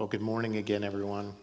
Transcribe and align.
Well, 0.00 0.08
good 0.08 0.22
morning 0.22 0.56
again, 0.56 0.82
everyone. 0.82 1.34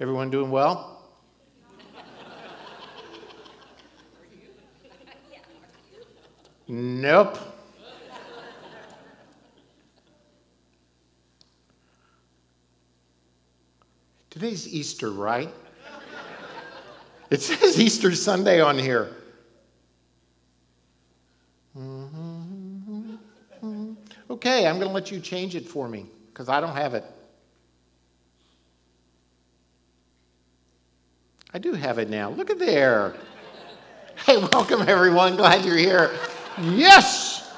Everyone 0.00 0.30
doing 0.30 0.50
well? 0.50 1.00
Nope. 6.66 7.53
Today's 14.34 14.66
Easter, 14.66 15.12
right? 15.12 15.48
It 17.30 17.40
says 17.40 17.78
Easter 17.78 18.12
Sunday 18.16 18.60
on 18.60 18.76
here. 18.76 19.12
Okay, 24.28 24.66
I'm 24.66 24.80
going 24.80 24.88
to 24.88 24.92
let 24.92 25.12
you 25.12 25.20
change 25.20 25.54
it 25.54 25.68
for 25.68 25.86
me 25.86 26.06
because 26.32 26.48
I 26.48 26.60
don't 26.60 26.74
have 26.74 26.94
it. 26.94 27.04
I 31.52 31.60
do 31.60 31.74
have 31.74 31.98
it 31.98 32.10
now. 32.10 32.30
Look 32.30 32.50
at 32.50 32.58
there. 32.58 33.14
Hey, 34.26 34.38
welcome 34.38 34.82
everyone. 34.88 35.36
Glad 35.36 35.64
you're 35.64 35.76
here. 35.76 36.10
Yes. 36.60 37.54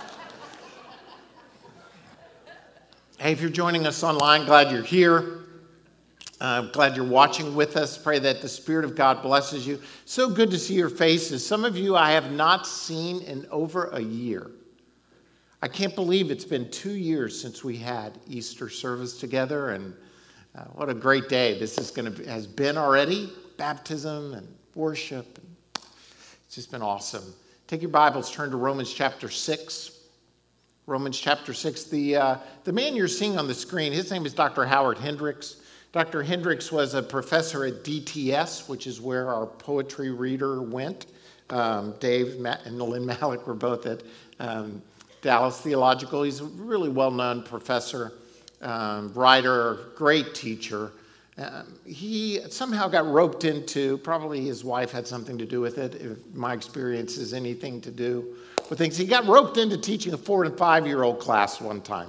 Hey, 3.17 3.33
if 3.33 3.41
you're 3.41 3.49
joining 3.49 3.87
us 3.87 4.03
online, 4.03 4.45
glad 4.45 4.71
you're 4.71 4.83
here. 4.83 5.36
I'm 6.41 6.71
glad 6.71 6.97
you're 6.97 7.05
watching 7.07 7.55
with 7.55 7.77
us. 7.77 7.97
Pray 7.97 8.19
that 8.19 8.43
the 8.43 8.49
Spirit 8.49 8.85
of 8.85 8.95
God 8.95 9.23
blesses 9.23 9.67
you. 9.67 9.81
So 10.05 10.29
good 10.29 10.51
to 10.51 10.59
see 10.59 10.75
your 10.75 10.91
faces. 10.91 11.47
Some 11.47 11.65
of 11.65 11.79
you 11.79 11.97
I 11.97 12.11
have 12.11 12.31
not 12.31 12.67
seen 12.67 13.23
in 13.23 13.47
over 13.51 13.87
a 13.87 14.01
year. 14.01 14.51
I 15.63 15.69
can't 15.69 15.95
believe 15.95 16.31
it's 16.31 16.45
been 16.45 16.71
two 16.71 16.93
years 16.93 17.41
since 17.41 17.65
we 17.65 17.79
had 17.79 18.19
Easter 18.29 18.69
service 18.69 19.19
together, 19.19 19.71
and 19.71 19.95
uh, 20.55 20.65
what 20.75 20.91
a 20.91 20.95
great 20.95 21.31
day 21.31 21.59
this 21.59 21.79
is 21.79 21.91
going 21.91 22.13
to 22.13 22.23
be, 22.23 22.27
has 22.27 22.47
been 22.47 22.77
already. 22.77 23.33
Baptism 23.57 24.35
and 24.35 24.47
worship. 24.75 25.39
And 25.39 25.85
It's 26.45 26.57
just 26.57 26.71
been 26.71 26.83
awesome. 26.83 27.25
Take 27.67 27.81
your 27.81 27.91
Bibles, 27.91 28.31
turn 28.31 28.51
to 28.51 28.57
Romans 28.59 28.93
chapter 28.93 29.31
six. 29.31 29.93
Romans 30.85 31.19
chapter 31.19 31.55
six. 31.55 31.85
The 31.85 32.17
uh, 32.17 32.37
the 32.65 32.73
man 32.73 32.95
you're 32.95 33.09
seeing 33.09 33.39
on 33.39 33.49
the 33.49 33.55
screen, 33.55 33.93
his 33.93 34.11
name 34.11 34.27
is 34.27 34.35
Dr. 34.35 34.67
Howard 34.67 34.99
Hendricks. 34.99 35.57
Dr. 35.93 36.23
Hendricks 36.23 36.71
was 36.71 36.95
a 36.95 37.03
professor 37.03 37.65
at 37.65 37.85
DTS, 37.85 38.69
which 38.69 38.87
is 38.87 39.01
where 39.01 39.33
our 39.33 39.47
poetry 39.47 40.11
reader 40.11 40.61
went. 40.61 41.07
Um, 41.49 41.95
Dave 42.01 42.39
Matt, 42.39 42.67
and 42.67 42.81
Lynn 42.81 43.07
Malik 43.07 43.47
were 43.47 43.55
both 43.55 43.87
at 43.87 44.03
um, 44.41 44.83
Dallas 45.23 45.61
Theological. 45.61 46.23
He's 46.23 46.41
a 46.41 46.45
really 46.45 46.89
well 46.89 47.11
known 47.11 47.43
professor, 47.43 48.13
um, 48.61 49.13
writer, 49.15 49.91
great 49.95 50.35
teacher. 50.35 50.93
Um, 51.39 51.79
he 51.85 52.41
somehow 52.49 52.89
got 52.89 53.07
roped 53.07 53.45
into, 53.45 53.99
probably 53.99 54.41
his 54.41 54.65
wife 54.65 54.91
had 54.91 55.07
something 55.07 55.37
to 55.37 55.45
do 55.45 55.61
with 55.61 55.79
it, 55.79 55.95
if 55.97 56.19
my 56.35 56.55
experience 56.55 57.19
is 57.19 57.35
anything 57.35 57.81
to 57.83 57.91
do 57.91 58.37
with 58.71 58.79
things. 58.79 58.97
He 58.97 59.05
got 59.05 59.27
roped 59.27 59.59
into 59.59 59.77
teaching 59.77 60.15
a 60.15 60.17
four 60.17 60.45
and 60.45 60.57
five 60.57 60.87
year 60.87 61.03
old 61.03 61.21
class 61.21 61.61
one 61.61 61.83
time. 61.83 62.09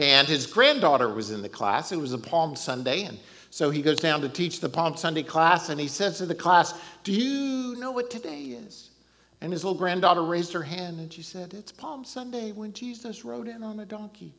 And 0.00 0.26
his 0.26 0.46
granddaughter 0.46 1.12
was 1.12 1.30
in 1.30 1.42
the 1.42 1.48
class. 1.48 1.92
It 1.92 1.98
was 1.98 2.14
a 2.14 2.18
Palm 2.18 2.56
Sunday. 2.56 3.02
And 3.02 3.18
so 3.50 3.68
he 3.68 3.82
goes 3.82 3.98
down 3.98 4.22
to 4.22 4.30
teach 4.30 4.60
the 4.60 4.68
Palm 4.68 4.96
Sunday 4.96 5.22
class 5.22 5.68
and 5.68 5.78
he 5.78 5.88
says 5.88 6.16
to 6.18 6.26
the 6.26 6.34
class, 6.34 6.72
Do 7.04 7.12
you 7.12 7.76
know 7.76 7.90
what 7.90 8.10
today 8.10 8.44
is? 8.44 8.88
And 9.42 9.52
his 9.52 9.62
little 9.62 9.78
granddaughter 9.78 10.22
raised 10.22 10.54
her 10.54 10.62
hand 10.62 11.00
and 11.00 11.12
she 11.12 11.20
said, 11.20 11.52
It's 11.52 11.70
Palm 11.70 12.06
Sunday 12.06 12.52
when 12.52 12.72
Jesus 12.72 13.26
rode 13.26 13.46
in 13.46 13.62
on 13.62 13.80
a 13.80 13.84
donkey. 13.84 14.32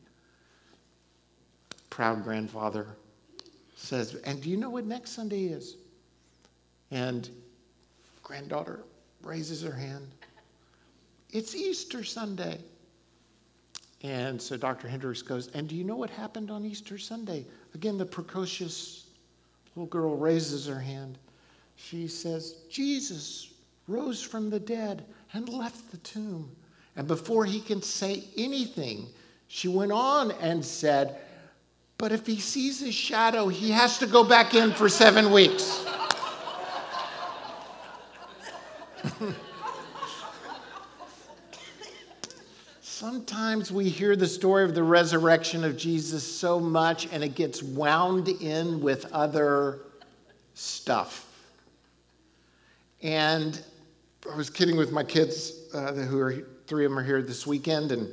Proud 1.90 2.24
grandfather 2.24 2.88
says, 3.76 4.16
And 4.24 4.42
do 4.42 4.50
you 4.50 4.56
know 4.56 4.70
what 4.70 4.84
next 4.84 5.12
Sunday 5.12 5.44
is? 5.44 5.76
And 6.90 7.30
granddaughter 8.24 8.80
raises 9.22 9.62
her 9.62 9.72
hand. 9.72 10.08
It's 11.30 11.54
Easter 11.54 12.02
Sunday. 12.02 12.58
And 14.02 14.40
so 14.40 14.56
Dr. 14.56 14.88
Hendricks 14.88 15.22
goes, 15.22 15.48
And 15.48 15.68
do 15.68 15.76
you 15.76 15.84
know 15.84 15.96
what 15.96 16.10
happened 16.10 16.50
on 16.50 16.64
Easter 16.64 16.98
Sunday? 16.98 17.46
Again, 17.74 17.98
the 17.98 18.06
precocious 18.06 19.06
little 19.76 19.86
girl 19.86 20.16
raises 20.16 20.66
her 20.66 20.80
hand. 20.80 21.18
She 21.76 22.08
says, 22.08 22.56
Jesus 22.68 23.52
rose 23.86 24.20
from 24.22 24.50
the 24.50 24.58
dead 24.60 25.04
and 25.32 25.48
left 25.48 25.90
the 25.90 25.98
tomb. 25.98 26.50
And 26.96 27.06
before 27.06 27.44
he 27.44 27.60
can 27.60 27.80
say 27.80 28.24
anything, 28.36 29.06
she 29.48 29.68
went 29.68 29.92
on 29.92 30.32
and 30.32 30.64
said, 30.64 31.20
But 31.96 32.10
if 32.12 32.26
he 32.26 32.40
sees 32.40 32.80
his 32.80 32.94
shadow, 32.94 33.48
he 33.48 33.70
has 33.70 33.98
to 33.98 34.06
go 34.06 34.24
back 34.24 34.54
in 34.54 34.72
for 34.72 34.88
seven 34.88 35.30
weeks. 35.30 35.84
Sometimes 43.02 43.72
we 43.72 43.88
hear 43.88 44.14
the 44.14 44.28
story 44.28 44.62
of 44.62 44.76
the 44.76 44.82
resurrection 44.84 45.64
of 45.64 45.76
Jesus 45.76 46.22
so 46.22 46.60
much 46.60 47.08
and 47.10 47.24
it 47.24 47.34
gets 47.34 47.60
wound 47.60 48.28
in 48.28 48.80
with 48.80 49.12
other 49.12 49.80
stuff. 50.54 51.26
And 53.02 53.60
I 54.32 54.36
was 54.36 54.50
kidding 54.50 54.76
with 54.76 54.92
my 54.92 55.02
kids, 55.02 55.52
uh, 55.74 55.92
who 55.94 56.20
are 56.20 56.46
three 56.68 56.84
of 56.84 56.92
them 56.92 56.98
are 57.00 57.02
here 57.02 57.20
this 57.22 57.44
weekend, 57.44 57.90
and 57.90 58.08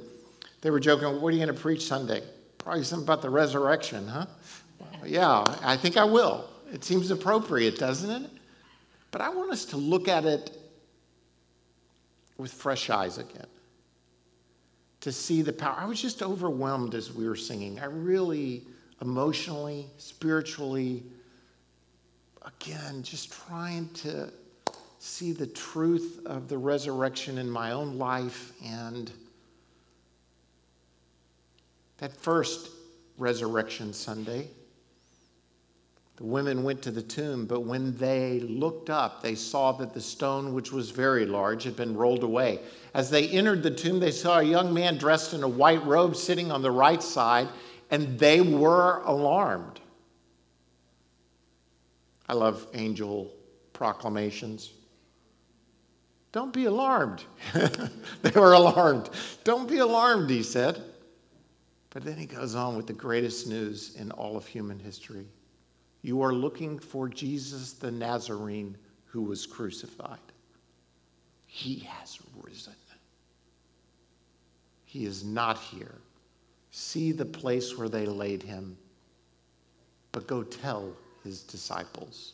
they 0.62 0.72
were 0.72 0.80
joking, 0.80 1.22
What 1.22 1.28
are 1.28 1.38
you 1.38 1.46
going 1.46 1.56
to 1.56 1.62
preach 1.62 1.84
Sunday? 1.84 2.24
Probably 2.58 2.84
something 2.84 3.06
about 3.06 3.22
the 3.22 3.30
resurrection, 3.30 4.08
huh? 4.08 4.26
Well, 4.80 5.06
yeah, 5.06 5.44
I 5.62 5.78
think 5.78 5.98
I 5.98 6.04
will. 6.04 6.50
It 6.74 6.84
seems 6.84 7.12
appropriate, 7.12 7.78
doesn't 7.78 8.24
it? 8.24 8.32
But 9.12 9.22
I 9.22 9.30
want 9.30 9.52
us 9.52 9.66
to 9.66 9.78
look 9.78 10.08
at 10.08 10.26
it 10.26 10.58
with 12.40 12.52
fresh 12.52 12.90
eyes 12.90 13.20
again 13.20 13.46
to 15.02 15.12
see 15.12 15.42
the 15.42 15.54
power. 15.54 15.76
I 15.78 15.86
was 15.86 16.02
just 16.02 16.22
overwhelmed 16.22 16.94
as 16.94 17.14
we 17.14 17.28
were 17.28 17.36
singing. 17.36 17.80
I 17.80 17.86
really 17.86 18.64
emotionally, 19.02 19.88
spiritually, 19.98 21.04
again, 22.46 23.02
just 23.04 23.32
trying 23.32 23.90
to 23.96 24.32
see 25.00 25.32
the 25.32 25.48
truth 25.48 26.20
of 26.26 26.50
the 26.50 26.58
resurrection 26.58 27.38
in 27.38 27.50
my 27.50 27.72
own 27.72 27.98
life 27.98 28.52
and 28.66 29.12
that 32.00 32.16
first 32.16 32.70
resurrection 33.18 33.94
Sunday. 33.94 34.48
The 36.20 36.26
women 36.26 36.64
went 36.64 36.82
to 36.82 36.92
the 36.92 37.02
tomb, 37.02 37.46
but 37.46 37.62
when 37.62 37.96
they 37.96 38.42
looked 38.42 38.90
up, 38.90 39.24
they 39.24 39.36
saw 39.36 39.72
that 39.72 39.94
the 39.94 40.02
stone, 40.02 40.54
which 40.54 40.70
was 40.70 40.90
very 40.90 41.26
large, 41.26 41.64
had 41.64 41.78
been 41.78 41.96
rolled 41.96 42.24
away. 42.24 42.60
As 42.94 43.10
they 43.10 43.30
entered 43.30 43.64
the 43.64 43.72
tomb, 43.72 44.02
they 44.02 44.12
saw 44.12 44.40
a 44.40 44.44
young 44.44 44.74
man 44.74 44.98
dressed 44.98 45.34
in 45.34 45.44
a 45.44 45.48
white 45.48 45.82
robe 45.86 46.18
sitting 46.18 46.52
on 46.52 46.62
the 46.62 46.72
right 46.72 47.02
side, 47.02 47.48
and 47.90 48.20
they 48.20 48.42
were 48.42 49.02
alarmed. 49.06 49.80
I 52.28 52.34
love 52.34 52.68
angel 52.74 53.32
proclamations. 53.72 54.74
Don't 56.34 56.52
be 56.52 56.66
alarmed. 56.66 57.24
they 57.54 58.38
were 58.38 58.52
alarmed. 58.52 59.10
Don't 59.46 59.70
be 59.70 59.78
alarmed, 59.78 60.30
he 60.30 60.44
said. 60.44 60.84
But 61.92 62.04
then 62.04 62.18
he 62.18 62.26
goes 62.26 62.56
on 62.56 62.76
with 62.76 62.88
the 62.88 62.94
greatest 62.94 63.48
news 63.48 63.96
in 63.96 64.12
all 64.12 64.36
of 64.36 64.46
human 64.46 64.80
history. 64.80 65.26
You 66.02 66.22
are 66.22 66.34
looking 66.34 66.80
for 66.80 67.10
Jesus 67.10 67.74
the 67.74 67.92
Nazarene 67.92 68.78
who 69.06 69.22
was 69.22 69.46
crucified. 69.46 70.20
He 71.46 71.80
has 71.80 72.20
risen. 72.42 72.76
He 74.86 75.06
is 75.06 75.24
not 75.24 75.58
here. 75.58 75.96
See 76.72 77.12
the 77.12 77.26
place 77.26 77.78
where 77.78 77.90
they 77.90 78.06
laid 78.06 78.42
him, 78.42 78.78
but 80.12 80.26
go 80.26 80.42
tell 80.44 80.94
his 81.24 81.42
disciples. 81.42 82.34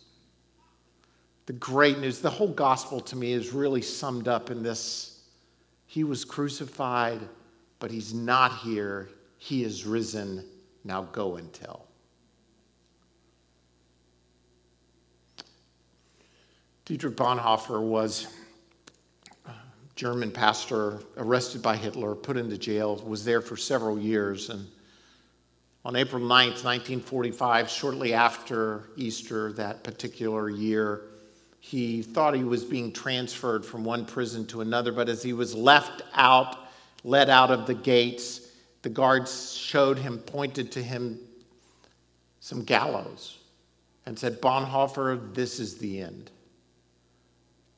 The 1.47 1.53
great 1.53 1.99
news, 1.99 2.19
the 2.19 2.29
whole 2.29 2.53
gospel 2.53 2.99
to 3.01 3.15
me 3.15 3.33
is 3.33 3.51
really 3.51 3.81
summed 3.81 4.27
up 4.27 4.51
in 4.51 4.63
this. 4.63 5.21
He 5.85 6.03
was 6.03 6.25
crucified, 6.25 7.19
but 7.79 7.91
he's 7.91 8.13
not 8.13 8.59
here. 8.59 9.09
He 9.37 9.63
is 9.63 9.85
risen. 9.85 10.45
Now 10.83 11.03
go 11.11 11.35
and 11.35 11.51
tell. 11.51 11.87
Dietrich 16.85 17.15
Bonhoeffer 17.15 17.81
was 17.81 18.27
a 19.47 19.51
German 19.95 20.29
pastor 20.29 20.99
arrested 21.17 21.63
by 21.63 21.75
Hitler, 21.75 22.13
put 22.13 22.37
into 22.37 22.59
jail, 22.59 22.97
was 22.97 23.25
there 23.25 23.41
for 23.41 23.57
several 23.57 23.97
years, 23.97 24.51
and 24.51 24.67
On 25.83 25.95
April 25.95 26.21
9th, 26.21 26.63
1945, 26.63 27.69
shortly 27.71 28.13
after 28.13 28.83
Easter 28.97 29.51
that 29.53 29.83
particular 29.83 30.47
year, 30.47 31.01
he 31.59 32.03
thought 32.03 32.35
he 32.35 32.43
was 32.43 32.63
being 32.63 32.91
transferred 32.91 33.65
from 33.65 33.83
one 33.83 34.05
prison 34.05 34.45
to 34.47 34.61
another, 34.61 34.91
but 34.91 35.09
as 35.09 35.23
he 35.23 35.33
was 35.33 35.55
left 35.55 36.03
out, 36.13 36.67
led 37.03 37.31
out 37.31 37.49
of 37.49 37.65
the 37.65 37.73
gates, 37.73 38.51
the 38.83 38.89
guards 38.89 39.53
showed 39.53 39.97
him, 39.97 40.19
pointed 40.19 40.71
to 40.73 40.83
him 40.83 41.19
some 42.41 42.63
gallows, 42.63 43.39
and 44.05 44.19
said, 44.19 44.39
Bonhoeffer, 44.39 45.33
this 45.33 45.59
is 45.59 45.79
the 45.79 46.01
end. 46.01 46.29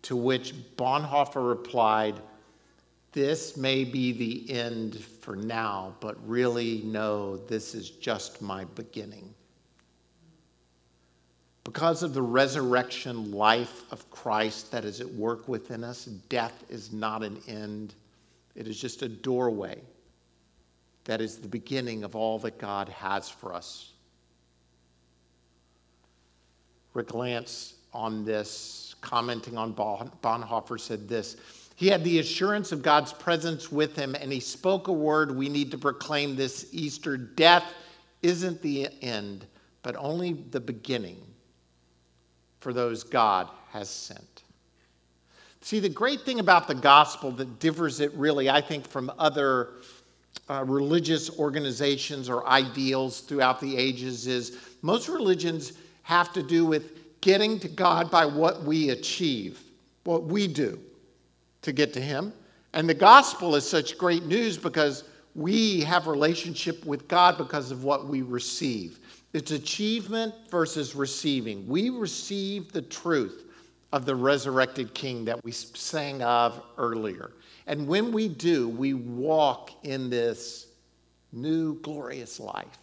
To 0.08 0.16
which 0.16 0.54
Bonhoeffer 0.78 1.46
replied, 1.46 2.22
this 3.12 3.58
may 3.58 3.84
be 3.84 4.14
the 4.14 4.50
end 4.58 4.96
for 4.96 5.36
now, 5.36 5.96
but 6.00 6.16
really, 6.26 6.82
no, 6.86 7.36
this 7.36 7.76
is 7.76 7.90
just 7.90 8.42
my 8.42 8.64
beginning. 8.64 9.34
Because 11.66 12.04
of 12.04 12.14
the 12.14 12.22
resurrection 12.22 13.34
life 13.34 13.84
of 13.92 14.10
Christ 14.10 14.72
that 14.72 14.86
is 14.86 15.02
at 15.02 15.14
work 15.14 15.50
within 15.50 15.84
us, 15.84 16.06
death 16.06 16.64
is 16.70 16.94
not 16.94 17.22
an 17.22 17.42
end, 17.46 17.94
it 18.56 18.66
is 18.66 18.80
just 18.80 19.02
a 19.02 19.10
doorway 19.10 19.78
that 21.04 21.20
is 21.20 21.36
the 21.36 21.50
beginning 21.50 22.06
of 22.06 22.16
all 22.16 22.40
that 22.40 22.58
God 22.60 22.88
has 22.88 23.28
for 23.28 23.54
us. 23.54 23.92
Rick 26.94 27.14
Lance, 27.14 27.74
on 27.92 28.24
this, 28.24 28.87
commenting 29.02 29.58
on 29.58 29.74
Bonhoeffer, 29.74 30.80
said 30.80 31.08
this 31.08 31.38
he 31.78 31.88
had 31.88 32.04
the 32.04 32.18
assurance 32.18 32.72
of 32.72 32.82
God's 32.82 33.14
presence 33.14 33.72
with 33.72 33.96
him, 33.96 34.16
and 34.16 34.32
he 34.32 34.40
spoke 34.40 34.88
a 34.88 34.92
word 34.92 35.30
we 35.30 35.48
need 35.48 35.70
to 35.70 35.78
proclaim 35.78 36.36
this 36.36 36.68
Easter. 36.72 37.18
Death 37.18 37.72
isn't 38.24 38.64
the 38.64 38.90
end, 39.04 39.46
but 39.84 39.96
only 39.96 40.34
the 40.34 40.60
beginning 40.60 41.22
for 42.62 42.74
those 42.74 43.04
God 43.04 43.48
has 43.70 43.92
sent. 43.92 44.42
See, 45.62 45.80
the 45.80 45.88
great 45.88 46.22
thing 46.22 46.40
about 46.40 46.68
the 46.68 46.74
gospel 46.74 47.30
that 47.34 47.60
differs 47.60 48.00
it 48.00 48.12
really, 48.16 48.50
I 48.50 48.60
think, 48.60 48.88
from 48.88 49.12
other 49.20 49.74
uh, 50.50 50.64
religious 50.66 51.30
organizations 51.38 52.28
or 52.28 52.48
ideals 52.48 53.22
throughout 53.22 53.62
the 53.62 53.78
ages 53.78 54.26
is 54.26 54.58
most 54.82 55.10
religions 55.10 55.74
have 56.02 56.34
to 56.34 56.42
do 56.42 56.66
with 56.66 56.97
getting 57.22 57.60
to 57.60 57.68
God 57.68 58.10
by 58.12 58.26
what 58.26 58.64
we 58.64 58.90
achieve, 58.90 59.60
what 60.04 60.24
we 60.24 60.48
do 60.48 60.80
to 61.62 61.72
get 61.72 61.94
to 61.94 62.02
him. 62.02 62.34
And 62.74 62.88
the 62.88 62.94
gospel 62.94 63.56
is 63.56 63.68
such 63.68 63.98
great 63.98 64.26
news 64.26 64.58
because 64.58 65.04
we 65.36 65.82
have 65.82 66.08
relationship 66.08 66.86
with 66.86 67.08
God 67.08 67.38
because 67.38 67.72
of 67.72 67.84
what 67.84 68.08
we 68.08 68.22
receive. 68.22 69.00
It's 69.34 69.52
achievement 69.52 70.34
versus 70.50 70.96
receiving. 70.96 71.68
We 71.68 71.90
receive 71.90 72.72
the 72.72 72.82
truth 72.82 73.46
of 73.94 74.06
the 74.06 74.16
resurrected 74.16 74.94
king 74.94 75.26
that 75.26 75.44
we 75.44 75.52
sang 75.52 76.22
of 76.24 76.62
earlier. 76.78 77.32
And 77.68 77.88
when 77.88 78.12
we 78.12 78.28
do, 78.28 78.70
we 78.70 78.94
walk 78.94 79.72
in 79.84 80.10
this 80.10 80.68
new 81.32 81.80
glorious 81.82 82.40
life. 82.40 82.78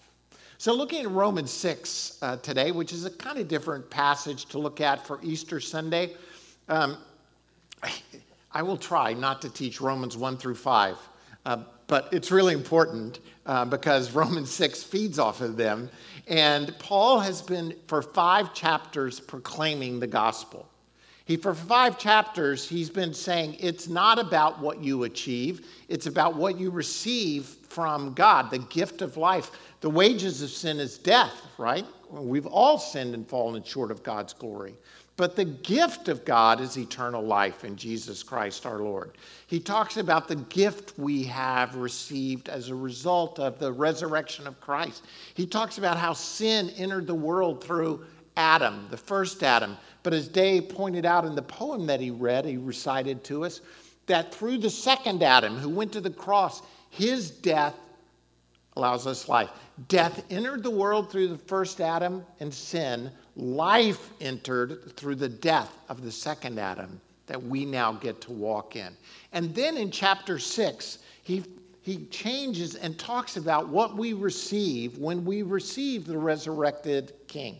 So, 0.65 0.73
looking 0.73 1.05
at 1.05 1.11
Romans 1.11 1.51
6 1.51 2.21
uh, 2.23 2.37
today, 2.39 2.71
which 2.71 2.95
is 2.95 3.05
a 3.05 3.11
kind 3.11 3.39
of 3.39 3.49
different 3.49 3.91
passage 3.91 4.47
to 4.47 4.59
look 4.59 4.81
at 4.81 5.07
for 5.07 5.21
Easter 5.23 5.61
Sunday, 5.61 6.13
um, 6.71 6.97
I 8.51 8.63
will 8.63 8.79
try 8.79 9.13
not 9.13 9.43
to 9.43 9.51
teach 9.51 9.83
Romans 9.83 10.17
1 10.17 10.39
through 10.39 10.55
5, 10.55 10.97
uh, 11.45 11.59
but 11.87 12.09
it's 12.13 12.31
really 12.31 12.55
important 12.55 13.21
uh, 13.45 13.67
because 13.67 14.13
Romans 14.15 14.51
6 14.53 14.83
feeds 14.85 15.19
off 15.19 15.43
of 15.43 15.59
them. 15.59 15.91
And 16.29 16.75
Paul 16.79 17.21
has 17.21 17.43
been, 17.43 17.75
for 17.87 18.01
five 18.01 18.55
chapters, 18.55 19.21
proclaiming 19.21 20.01
the 20.01 20.07
gospel. 20.07 20.67
He, 21.27 21.37
for 21.37 21.55
five 21.55 21.99
chapters, 21.99 22.69
he's 22.69 22.91
been 22.91 23.15
saying 23.15 23.57
it's 23.59 23.89
not 23.89 24.19
about 24.19 24.61
what 24.61 24.83
you 24.83 25.05
achieve, 25.05 25.67
it's 25.89 26.07
about 26.07 26.37
what 26.37 26.59
you 26.59 26.71
receive 26.71 27.45
from 27.47 28.13
God, 28.13 28.51
the 28.51 28.59
gift 28.59 29.03
of 29.03 29.17
life. 29.17 29.51
The 29.85 29.91
wages 29.91 30.41
of 30.41 30.49
sin 30.49 30.81
is 30.81 30.97
death, 30.97 31.43
right? 31.59 31.85
We've 32.11 32.47
all 32.47 32.79
sinned 32.79 33.13
and 33.13 33.29
fallen 33.29 33.63
short 33.63 33.91
of 33.91 34.03
God's 34.03 34.33
glory. 34.33 34.73
But 35.19 35.37
the 35.37 35.45
gift 35.45 36.09
of 36.09 36.25
God 36.25 36.59
is 36.59 36.79
eternal 36.79 37.23
life 37.23 37.65
in 37.65 37.77
Jesus 37.77 38.23
Christ 38.23 38.65
our 38.65 38.79
Lord. 38.79 39.19
He 39.47 39.61
talks 39.61 39.99
about 39.99 40.27
the 40.27 40.37
gift 40.37 40.99
we 40.99 41.25
have 41.25 41.77
received 41.77 42.49
as 42.49 42.71
a 42.71 42.75
result 42.75 43.39
of 43.39 43.59
the 43.59 43.71
resurrection 43.71 44.47
of 44.47 44.59
Christ. 44.59 45.05
He 45.35 45.47
talks 45.47 45.77
about 45.77 45.99
how 45.99 46.15
sin 46.15 46.71
entered 46.79 47.07
the 47.07 47.15
world 47.15 47.63
through 47.63 48.07
Adam, 48.39 48.87
the 48.91 48.97
first 48.97 49.43
Adam. 49.43 49.77
But 50.03 50.15
as 50.15 50.29
Dave 50.29 50.71
pointed 50.71 51.05
out 51.05 51.27
in 51.27 51.35
the 51.35 51.43
poem 51.43 51.85
that 51.89 52.01
he 52.01 52.11
read, 52.11 52.47
he 52.47 52.57
recited 52.57 53.23
to 53.25 53.45
us, 53.45 53.61
that 54.07 54.35
through 54.35 54.57
the 54.57 54.71
second 54.71 55.23
Adam 55.23 55.59
who 55.59 55.69
went 55.69 55.93
to 55.93 56.01
the 56.01 56.09
cross, 56.09 56.63
his 56.89 57.31
death 57.31 57.75
allows 58.77 59.07
us 59.07 59.29
life. 59.29 59.51
Death 59.89 60.25
entered 60.31 60.63
the 60.63 60.71
world 60.71 61.11
through 61.11 61.29
the 61.29 61.39
first 61.39 61.81
Adam 61.81 62.25
and 62.41 62.53
sin 62.53 63.11
life 63.37 64.11
entered 64.21 64.97
through 64.97 65.17
the 65.17 65.29
death 65.29 65.77
of 65.89 66.03
the 66.03 66.11
second 66.13 66.59
Adam 66.59 67.01
that 67.27 67.43
we 67.43 67.65
now 67.65 67.93
get 67.93 68.21
to 68.21 68.33
walk 68.33 68.77
in. 68.77 68.95
And 69.33 69.55
then 69.55 69.77
in 69.77 69.91
chapter 69.91 70.39
6, 70.39 70.99
he, 71.23 71.45
he 71.81 72.07
changes 72.07 72.75
and 72.75 72.99
talks 72.99 73.37
about 73.37 73.69
what 73.69 73.97
we 73.97 74.13
receive 74.13 74.99
when 74.99 75.25
we 75.25 75.43
receive 75.43 76.07
the 76.07 76.19
resurrected 76.19 77.15
king. 77.27 77.59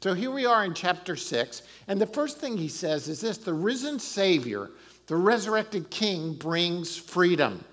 So 0.00 0.12
here 0.12 0.30
we 0.30 0.44
are 0.44 0.66
in 0.66 0.74
chapter 0.74 1.16
6, 1.16 1.62
and 1.88 1.98
the 1.98 2.06
first 2.06 2.38
thing 2.38 2.58
he 2.58 2.68
says 2.68 3.08
is 3.08 3.22
this 3.22 3.38
the 3.38 3.54
risen 3.54 3.98
Savior, 3.98 4.70
the 5.06 5.16
resurrected 5.16 5.88
king, 5.88 6.34
brings 6.34 6.94
freedom. 6.94 7.64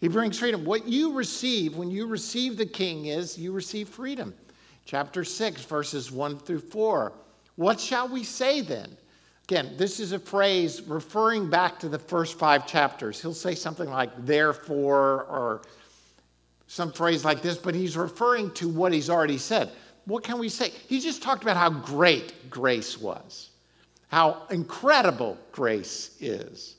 He 0.00 0.08
brings 0.08 0.38
freedom. 0.38 0.64
What 0.64 0.86
you 0.86 1.12
receive 1.12 1.76
when 1.76 1.90
you 1.90 2.06
receive 2.06 2.56
the 2.56 2.66
king 2.66 3.06
is 3.06 3.36
you 3.36 3.52
receive 3.52 3.88
freedom 3.88 4.34
chapter 4.88 5.22
6, 5.22 5.64
verses 5.64 6.10
1 6.10 6.38
through 6.38 6.60
4. 6.60 7.12
What 7.56 7.78
shall 7.78 8.08
we 8.08 8.24
say 8.24 8.62
then? 8.62 8.96
Again, 9.44 9.74
this 9.76 10.00
is 10.00 10.12
a 10.12 10.18
phrase 10.18 10.80
referring 10.82 11.50
back 11.50 11.78
to 11.80 11.88
the 11.88 11.98
first 11.98 12.38
five 12.38 12.66
chapters. 12.66 13.20
He'll 13.20 13.34
say 13.34 13.54
something 13.54 13.90
like, 13.90 14.10
therefore, 14.24 15.24
or 15.24 15.62
some 16.68 16.92
phrase 16.92 17.24
like 17.24 17.42
this, 17.42 17.58
but 17.58 17.74
he's 17.74 17.96
referring 17.96 18.50
to 18.52 18.68
what 18.68 18.92
he's 18.92 19.10
already 19.10 19.36
said. 19.36 19.70
What 20.06 20.24
can 20.24 20.38
we 20.38 20.48
say? 20.48 20.70
He 20.70 21.00
just 21.00 21.22
talked 21.22 21.42
about 21.42 21.58
how 21.58 21.68
great 21.68 22.48
grace 22.48 22.98
was, 22.98 23.50
how 24.08 24.44
incredible 24.50 25.36
grace 25.52 26.16
is. 26.20 26.76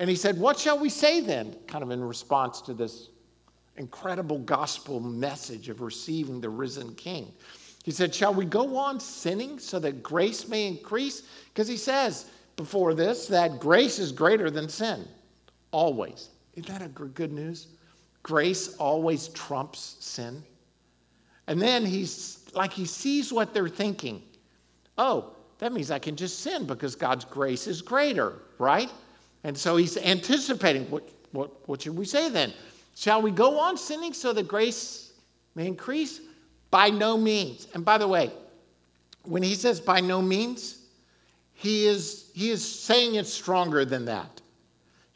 And 0.00 0.08
he 0.08 0.16
said, 0.16 0.38
What 0.38 0.58
shall 0.58 0.78
we 0.78 0.88
say 0.88 1.20
then? 1.20 1.54
Kind 1.68 1.84
of 1.84 1.90
in 1.90 2.02
response 2.02 2.62
to 2.62 2.72
this 2.72 3.10
incredible 3.76 4.38
gospel 4.38 4.98
message 4.98 5.68
of 5.68 5.82
receiving 5.82 6.40
the 6.40 6.48
risen 6.48 6.94
king. 6.94 7.30
He 7.84 7.90
said, 7.90 8.14
Shall 8.14 8.32
we 8.32 8.46
go 8.46 8.76
on 8.76 8.98
sinning 8.98 9.58
so 9.58 9.78
that 9.78 10.02
grace 10.02 10.48
may 10.48 10.66
increase? 10.66 11.24
Because 11.52 11.68
he 11.68 11.76
says 11.76 12.30
before 12.56 12.94
this 12.94 13.26
that 13.26 13.60
grace 13.60 13.98
is 13.98 14.10
greater 14.10 14.50
than 14.50 14.70
sin, 14.70 15.06
always. 15.70 16.30
Isn't 16.54 16.66
that 16.72 16.82
a 16.82 16.88
good 16.88 17.32
news? 17.32 17.68
Grace 18.22 18.76
always 18.76 19.28
trumps 19.28 19.96
sin. 20.00 20.42
And 21.46 21.60
then 21.60 21.84
he's 21.84 22.46
like, 22.54 22.72
he 22.72 22.86
sees 22.86 23.34
what 23.34 23.52
they're 23.52 23.68
thinking. 23.68 24.22
Oh, 24.96 25.34
that 25.58 25.74
means 25.74 25.90
I 25.90 25.98
can 25.98 26.16
just 26.16 26.40
sin 26.40 26.66
because 26.66 26.96
God's 26.96 27.26
grace 27.26 27.66
is 27.66 27.82
greater, 27.82 28.42
right? 28.58 28.90
And 29.44 29.56
so 29.56 29.76
he's 29.76 29.96
anticipating 29.96 30.90
what, 30.90 31.08
what, 31.32 31.68
what 31.68 31.82
should 31.82 31.96
we 31.96 32.04
say 32.04 32.28
then? 32.28 32.52
Shall 32.94 33.22
we 33.22 33.30
go 33.30 33.58
on 33.58 33.76
sinning 33.76 34.12
so 34.12 34.32
that 34.32 34.48
grace 34.48 35.12
may 35.54 35.66
increase? 35.66 36.20
By 36.70 36.90
no 36.90 37.16
means. 37.16 37.66
And 37.74 37.84
by 37.84 37.98
the 37.98 38.06
way, 38.06 38.30
when 39.24 39.42
he 39.42 39.54
says 39.54 39.80
by 39.80 40.00
no 40.00 40.20
means, 40.20 40.84
he 41.54 41.86
is, 41.86 42.30
he 42.34 42.50
is 42.50 42.64
saying 42.64 43.16
it 43.16 43.26
stronger 43.26 43.84
than 43.84 44.04
that. 44.06 44.40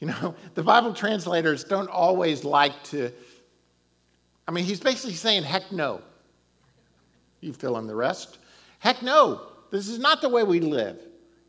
You 0.01 0.09
know, 0.09 0.35
the 0.55 0.63
Bible 0.63 0.93
translators 0.93 1.65
don't 1.65 1.89
always 1.89 2.45
like 2.45 2.83
to, 2.85 3.11
I 4.47 4.51
mean, 4.51 4.65
he's 4.65 4.81
basically 4.81 5.15
saying, 5.15 5.45
heck 5.45 5.71
no. 5.73 6.03
You 7.41 7.53
fill 7.53 7.79
in 7.79 7.87
the 7.87 7.95
rest. 7.95 8.39
Heck 8.79 9.03
no, 9.03 9.41
this 9.71 9.89
is 9.89 9.99
not 9.99 10.21
the 10.21 10.29
way 10.29 10.43
we 10.43 10.61
live 10.61 10.99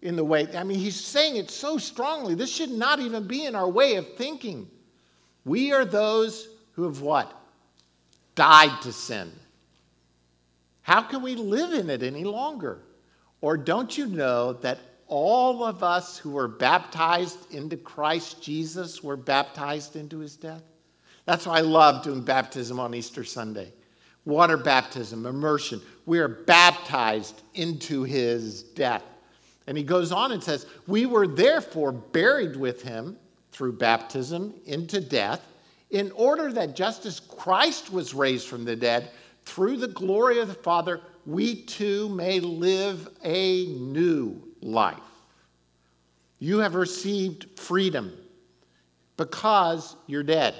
in 0.01 0.15
the 0.15 0.23
way, 0.23 0.47
I 0.55 0.63
mean, 0.63 0.79
he's 0.79 0.99
saying 0.99 1.37
it 1.37 1.49
so 1.49 1.77
strongly. 1.77 2.35
This 2.35 2.53
should 2.53 2.71
not 2.71 2.99
even 2.99 3.25
be 3.27 3.45
in 3.45 3.55
our 3.55 3.69
way 3.69 3.95
of 3.95 4.15
thinking. 4.15 4.69
We 5.45 5.71
are 5.71 5.85
those 5.85 6.47
who 6.73 6.83
have 6.83 7.01
what? 7.01 7.31
Died 8.35 8.81
to 8.81 8.91
sin. 8.91 9.31
How 10.81 11.01
can 11.01 11.21
we 11.21 11.35
live 11.35 11.73
in 11.73 11.89
it 11.89 12.03
any 12.03 12.23
longer? 12.23 12.81
Or 13.41 13.57
don't 13.57 13.97
you 13.97 14.07
know 14.07 14.53
that 14.53 14.79
all 15.07 15.63
of 15.63 15.83
us 15.83 16.17
who 16.17 16.31
were 16.31 16.47
baptized 16.47 17.53
into 17.53 17.77
Christ 17.77 18.41
Jesus 18.41 19.03
were 19.03 19.17
baptized 19.17 19.95
into 19.95 20.19
his 20.19 20.35
death? 20.35 20.63
That's 21.25 21.45
why 21.47 21.57
I 21.57 21.61
love 21.61 22.03
doing 22.03 22.21
baptism 22.21 22.79
on 22.79 22.93
Easter 22.93 23.23
Sunday. 23.23 23.71
water 24.25 24.57
baptism, 24.57 25.25
immersion. 25.25 25.81
We 26.05 26.19
are 26.19 26.27
baptized 26.27 27.41
into 27.53 28.03
his 28.03 28.63
death. 28.63 29.03
And 29.67 29.77
he 29.77 29.83
goes 29.83 30.11
on 30.11 30.31
and 30.31 30.43
says, 30.43 30.65
We 30.87 31.05
were 31.05 31.27
therefore 31.27 31.91
buried 31.91 32.55
with 32.55 32.81
him 32.81 33.17
through 33.51 33.73
baptism 33.73 34.53
into 34.65 34.99
death, 34.99 35.41
in 35.91 36.11
order 36.11 36.51
that 36.51 36.75
just 36.75 37.05
as 37.05 37.19
Christ 37.19 37.91
was 37.91 38.13
raised 38.13 38.47
from 38.47 38.65
the 38.65 38.75
dead 38.75 39.11
through 39.43 39.77
the 39.77 39.87
glory 39.87 40.39
of 40.39 40.47
the 40.47 40.53
Father, 40.53 41.01
we 41.25 41.63
too 41.63 42.09
may 42.09 42.39
live 42.39 43.07
a 43.23 43.67
new 43.67 44.41
life. 44.61 44.97
You 46.39 46.59
have 46.59 46.75
received 46.75 47.59
freedom 47.59 48.13
because 49.17 49.95
you're 50.07 50.23
dead. 50.23 50.55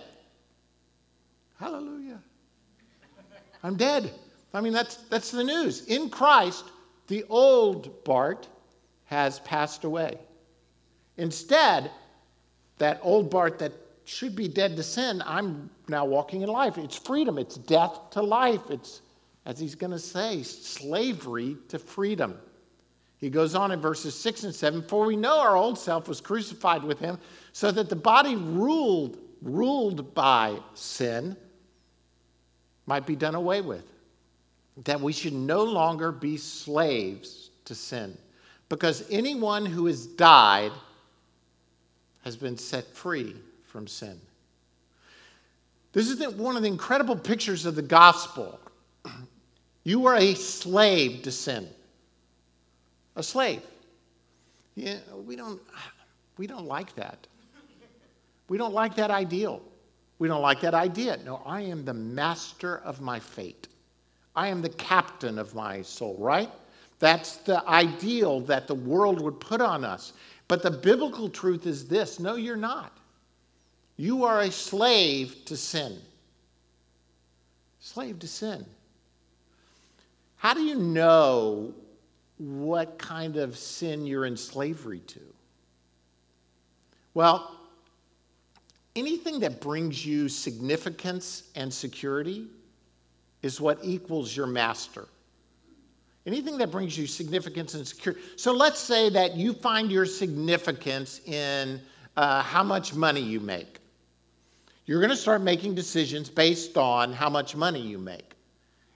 Hallelujah. 1.60 2.22
I'm 3.64 3.76
dead. 3.76 4.12
I 4.54 4.62
mean, 4.62 4.74
that's, 4.74 4.96
that's 5.10 5.32
the 5.32 5.44
news. 5.44 5.86
In 5.86 6.10
Christ, 6.10 6.66
the 7.08 7.26
old 7.30 8.04
Bart 8.04 8.48
has 9.06 9.40
passed 9.40 9.84
away. 9.84 10.18
Instead, 11.18 11.92
that 12.78 13.00
old 13.02 13.30
Bart 13.30 13.60
that 13.60 13.72
should 14.04 14.36
be 14.36 14.48
dead 14.48 14.76
to 14.76 14.84
sin, 14.84 15.24
I'm 15.26 15.70
now 15.88 16.06
walking 16.06 16.42
in 16.42 16.50
life. 16.50 16.78
It's 16.78 16.98
freedom, 16.98 17.38
it's 17.38 17.56
death 17.56 18.12
to 18.12 18.22
life. 18.22 18.62
It's, 18.70 19.02
as 19.46 19.60
he's 19.60 19.76
going 19.76 19.92
to 19.92 20.00
say, 20.00 20.44
slavery 20.44 21.58
to 21.70 21.80
freedom. 21.80 22.38
He 23.18 23.30
goes 23.30 23.56
on 23.56 23.72
in 23.72 23.80
verses 23.80 24.14
6 24.16 24.44
and 24.44 24.54
7 24.54 24.84
For 24.84 25.06
we 25.06 25.16
know 25.16 25.40
our 25.40 25.56
old 25.56 25.80
self 25.80 26.08
was 26.08 26.22
crucified 26.22 26.84
with 26.84 27.00
him, 27.00 27.18
so 27.54 27.72
that 27.72 27.90
the 27.90 27.96
body 27.96 28.36
ruled, 28.36 29.18
ruled 29.42 30.14
by 30.14 30.58
sin 30.74 31.38
might 32.86 33.06
be 33.06 33.16
done 33.16 33.36
away 33.36 33.62
with. 33.62 33.86
That 34.84 35.00
we 35.00 35.14
should 35.14 35.34
no 35.34 35.64
longer 35.64 36.12
be 36.12 36.38
slaves 36.38 37.50
to 37.66 37.74
sin. 37.74 38.18
Because 38.70 39.06
anyone 39.10 39.66
who 39.66 39.86
has 39.86 40.06
died 40.06 40.72
has 42.24 42.36
been 42.36 42.58
set 42.58 42.88
free 42.88 43.36
from 43.66 43.88
sin. 43.88 44.20
This 45.94 46.10
is 46.10 46.36
one 46.36 46.58
of 46.58 46.64
the 46.64 46.68
incredible 46.68 47.16
pictures 47.16 47.66
of 47.66 47.76
the 47.76 47.82
gospel. 47.82 48.60
You 49.88 50.08
are 50.08 50.16
a 50.16 50.34
slave 50.34 51.22
to 51.22 51.32
sin. 51.32 51.70
A 53.16 53.22
slave. 53.22 53.62
Yeah, 54.74 54.98
we 55.14 55.36
don't, 55.36 55.62
we 56.38 56.48
don't 56.48 56.66
like 56.66 56.96
that. 56.96 57.28
We 58.48 58.58
don't 58.58 58.74
like 58.74 58.96
that 58.96 59.12
ideal. 59.12 59.62
We 60.18 60.28
don't 60.28 60.42
like 60.42 60.60
that 60.62 60.74
idea. 60.74 61.18
No, 61.24 61.42
I 61.46 61.62
am 61.62 61.86
the 61.86 61.94
master 61.94 62.80
of 62.80 63.00
my 63.00 63.20
fate. 63.20 63.68
I 64.36 64.48
am 64.48 64.62
the 64.62 64.70
captain 64.70 65.38
of 65.38 65.54
my 65.54 65.84
soul, 65.84 66.16
right? 66.18 66.50
That's 67.00 67.38
the 67.38 67.68
ideal 67.68 68.40
that 68.42 68.68
the 68.68 68.76
world 68.76 69.22
would 69.22 69.40
put 69.40 69.62
on 69.62 69.84
us. 69.84 70.14
But 70.48 70.64
the 70.64 70.72
biblical 70.72 71.30
truth 71.30 71.66
is 71.66 71.88
this 71.88 72.20
no, 72.20 72.36
you're 72.36 72.56
not. 72.56 72.98
You 73.98 74.26
are 74.26 74.42
a 74.42 74.52
slave 74.52 75.46
to 75.46 75.58
sin. 75.58 75.98
Slave 77.80 78.20
to 78.20 78.28
sin. 78.28 78.66
How 80.38 80.54
do 80.54 80.62
you 80.62 80.76
know 80.76 81.74
what 82.38 82.98
kind 82.98 83.38
of 83.38 83.58
sin 83.58 84.06
you're 84.06 84.26
in 84.26 84.36
slavery 84.36 85.00
to? 85.08 85.22
Well, 87.14 87.56
anything 88.96 89.40
that 89.40 89.62
brings 89.62 90.06
you 90.06 90.28
significance 90.28 91.50
and 91.56 91.74
security 91.74 92.48
is 93.42 93.62
what 93.62 93.80
equals 93.84 94.36
your 94.36 94.48
master. 94.48 95.08
Anything 96.26 96.58
that 96.58 96.72
brings 96.72 96.98
you 96.98 97.06
significance 97.06 97.76
and 97.76 97.88
security. 97.88 98.22
So 98.36 98.52
let's 98.52 98.80
say 98.80 99.10
that 99.10 99.36
you 99.36 99.54
find 99.54 99.92
your 99.92 100.08
significance 100.08 101.22
in 101.26 101.80
uh, 102.18 102.42
how 102.42 102.64
much 102.64 102.96
money 102.96 103.22
you 103.22 103.40
make. 103.40 103.80
You're 104.86 105.00
going 105.02 105.12
to 105.12 105.18
start 105.18 105.42
making 105.42 105.76
decisions 105.76 106.30
based 106.30 106.78
on 106.78 107.14
how 107.14 107.30
much 107.30 107.56
money 107.56 107.82
you 107.82 107.98
make. 107.98 108.34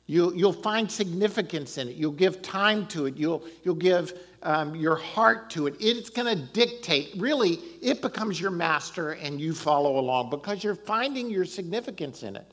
You, 0.08 0.34
you'll 0.34 0.54
find 0.54 0.92
significance 0.92 1.78
in 1.78 1.88
it. 1.88 1.96
You'll 1.96 2.12
give 2.12 2.42
time 2.42 2.88
to 2.88 3.06
it. 3.06 3.16
You'll, 3.16 3.44
you'll 3.64 3.76
give 3.76 4.14
um, 4.42 4.76
your 4.76 4.96
heart 4.96 5.52
to 5.52 5.68
it. 5.68 5.76
It's 5.80 6.10
going 6.10 6.36
to 6.36 6.44
dictate. 6.52 7.14
Really, 7.18 7.60
it 7.82 8.02
becomes 8.02 8.42
your 8.42 8.50
master 8.50 9.12
and 9.12 9.40
you 9.40 9.54
follow 9.54 10.00
along 10.00 10.32
because 10.32 10.64
you're 10.64 10.74
finding 10.74 11.30
your 11.30 11.46
significance 11.46 12.24
in 12.24 12.36
it. 12.36 12.52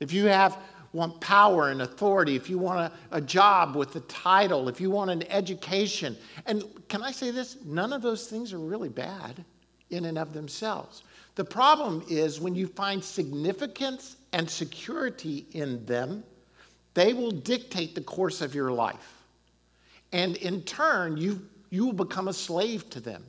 If 0.00 0.12
you 0.12 0.26
have 0.26 0.58
want 0.96 1.20
power 1.20 1.70
and 1.70 1.82
authority, 1.82 2.34
if 2.34 2.50
you 2.50 2.58
want 2.58 2.92
a, 3.12 3.16
a 3.16 3.20
job 3.20 3.76
with 3.76 3.94
a 3.96 4.00
title, 4.00 4.68
if 4.68 4.80
you 4.80 4.90
want 4.90 5.10
an 5.10 5.22
education, 5.30 6.16
and 6.46 6.64
can 6.88 7.02
I 7.02 7.12
say 7.12 7.30
this? 7.30 7.58
None 7.64 7.92
of 7.92 8.02
those 8.02 8.26
things 8.26 8.52
are 8.52 8.58
really 8.58 8.88
bad 8.88 9.44
in 9.90 10.06
and 10.06 10.18
of 10.18 10.32
themselves. 10.32 11.04
The 11.36 11.44
problem 11.44 12.04
is 12.08 12.40
when 12.40 12.54
you 12.54 12.66
find 12.66 13.02
significance 13.02 14.16
and 14.32 14.48
security 14.50 15.46
in 15.52 15.84
them 15.86 16.24
they 16.96 17.12
will 17.12 17.30
dictate 17.30 17.94
the 17.94 18.00
course 18.00 18.40
of 18.40 18.54
your 18.54 18.72
life. 18.72 19.26
And 20.12 20.36
in 20.36 20.62
turn, 20.62 21.18
you, 21.18 21.42
you 21.68 21.84
will 21.84 21.92
become 21.92 22.28
a 22.28 22.32
slave 22.32 22.88
to 22.88 23.00
them. 23.00 23.22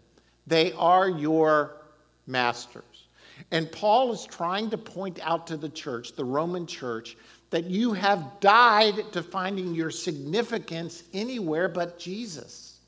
They 0.48 0.72
are 0.72 1.10
your 1.10 1.82
masters. 2.28 3.08
And 3.52 3.70
Paul 3.70 4.14
is 4.14 4.26
trying 4.26 4.70
to 4.70 4.78
point 4.78 5.20
out 5.22 5.48
to 5.48 5.58
the 5.58 5.68
church, 5.68 6.16
the 6.16 6.24
Roman 6.24 6.66
church, 6.66 7.18
that 7.50 7.66
you 7.66 7.94
have 7.94 8.40
died 8.40 9.12
to 9.14 9.24
finding 9.24 9.74
your 9.74 9.90
significance 9.90 11.04
anywhere 11.14 11.70
but 11.70 11.98
Jesus. 11.98 12.80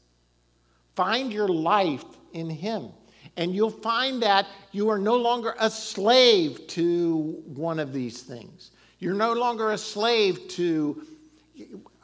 Find 0.95 1.31
your 1.31 1.47
life 1.47 2.03
in 2.33 2.49
Him. 2.49 2.89
And 3.37 3.55
you'll 3.55 3.69
find 3.69 4.21
that 4.21 4.47
you 4.71 4.89
are 4.89 4.99
no 4.99 5.15
longer 5.15 5.55
a 5.59 5.69
slave 5.69 6.67
to 6.67 7.41
one 7.45 7.79
of 7.79 7.93
these 7.93 8.21
things. 8.21 8.71
You're 8.99 9.13
no 9.13 9.33
longer 9.33 9.71
a 9.71 9.77
slave 9.77 10.47
to, 10.49 11.03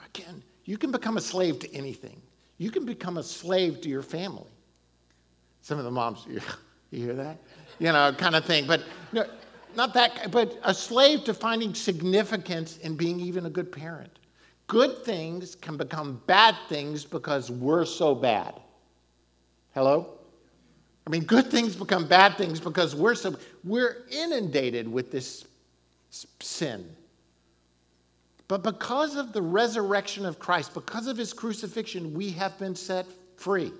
again, 0.05 0.41
you 0.63 0.77
can 0.77 0.91
become 0.91 1.17
a 1.17 1.21
slave 1.21 1.59
to 1.59 1.73
anything. 1.73 2.21
You 2.57 2.71
can 2.71 2.85
become 2.85 3.17
a 3.17 3.23
slave 3.23 3.81
to 3.81 3.89
your 3.89 4.01
family. 4.01 4.49
Some 5.61 5.77
of 5.77 5.83
the 5.83 5.91
moms, 5.91 6.25
you, 6.29 6.39
hear 6.91 7.13
that? 7.15 7.37
You 7.79 7.91
know, 7.91 8.13
kind 8.13 8.35
of 8.35 8.45
thing. 8.45 8.65
But 8.65 8.83
no, 9.11 9.25
not 9.75 9.93
that, 9.93 10.31
but 10.31 10.59
a 10.63 10.73
slave 10.73 11.23
to 11.25 11.33
finding 11.33 11.73
significance 11.73 12.77
in 12.77 12.95
being 12.95 13.19
even 13.19 13.45
a 13.45 13.49
good 13.49 13.71
parent. 13.71 14.19
Good 14.67 15.03
things 15.03 15.55
can 15.55 15.77
become 15.77 16.21
bad 16.25 16.55
things 16.67 17.05
because 17.05 17.51
we're 17.51 17.85
so 17.85 18.15
bad. 18.15 18.59
Hello? 19.73 20.15
I 21.05 21.09
mean, 21.09 21.23
good 21.23 21.51
things 21.51 21.75
become 21.75 22.07
bad 22.07 22.37
things 22.37 22.59
because 22.59 22.95
we're 22.95 23.13
so 23.13 23.35
we're 23.63 24.05
inundated 24.09 24.87
with 24.87 25.11
this 25.11 25.45
sin. 26.39 26.89
But 28.47 28.63
because 28.63 29.15
of 29.15 29.33
the 29.33 29.41
resurrection 29.41 30.25
of 30.25 30.39
Christ, 30.39 30.73
because 30.73 31.07
of 31.07 31.17
his 31.17 31.33
crucifixion, 31.33 32.13
we 32.13 32.31
have 32.31 32.57
been 32.57 32.75
set 32.75 33.05
free. 33.37 33.71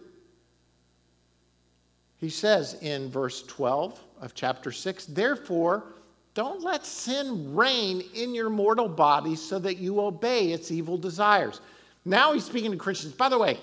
He 2.18 2.30
says 2.30 2.76
in 2.82 3.10
verse 3.10 3.44
12 3.44 4.00
of 4.26 4.34
chapter 4.34 4.72
6 4.72 5.06
Therefore, 5.06 5.86
don't 6.34 6.62
let 6.62 6.86
sin 6.86 7.56
reign 7.56 8.04
in 8.14 8.34
your 8.34 8.50
mortal 8.50 8.90
body 8.90 9.36
so 9.36 9.58
that 9.60 9.78
you 9.78 10.02
obey 10.02 10.52
its 10.52 10.70
evil 10.70 10.98
desires. 10.98 11.62
Now 12.04 12.34
he's 12.34 12.44
speaking 12.44 12.72
to 12.72 12.78
Christians. 12.78 13.14
By 13.14 13.30
the 13.30 13.38
way, 13.38 13.58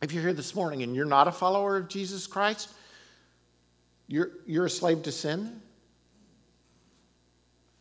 if 0.00 0.12
you're 0.12 0.22
here 0.22 0.32
this 0.32 0.56
morning 0.56 0.82
and 0.82 0.96
you're 0.96 1.04
not 1.04 1.28
a 1.28 1.32
follower 1.32 1.76
of 1.76 1.88
Jesus 1.88 2.26
Christ, 2.26 2.70
you're, 4.08 4.32
you're 4.46 4.66
a 4.66 4.70
slave 4.70 5.04
to 5.04 5.12
sin. 5.12 5.60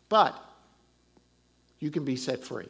But 0.07 0.39
you 1.79 1.89
can 1.89 2.05
be 2.05 2.15
set 2.15 2.43
free. 2.43 2.69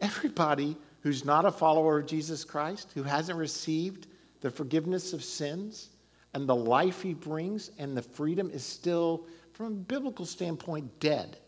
Everybody 0.00 0.76
who's 1.02 1.26
not 1.26 1.44
a 1.44 1.52
follower 1.52 1.98
of 1.98 2.06
Jesus 2.06 2.42
Christ, 2.42 2.90
who 2.94 3.02
hasn't 3.02 3.38
received 3.38 4.06
the 4.40 4.50
forgiveness 4.50 5.12
of 5.12 5.22
sins 5.22 5.90
and 6.34 6.48
the 6.48 6.54
life 6.54 7.02
he 7.02 7.14
brings 7.14 7.70
and 7.78 7.96
the 7.96 8.02
freedom, 8.02 8.50
is 8.50 8.64
still, 8.64 9.26
from 9.52 9.66
a 9.66 9.70
biblical 9.70 10.24
standpoint, 10.24 10.88
dead 11.00 11.38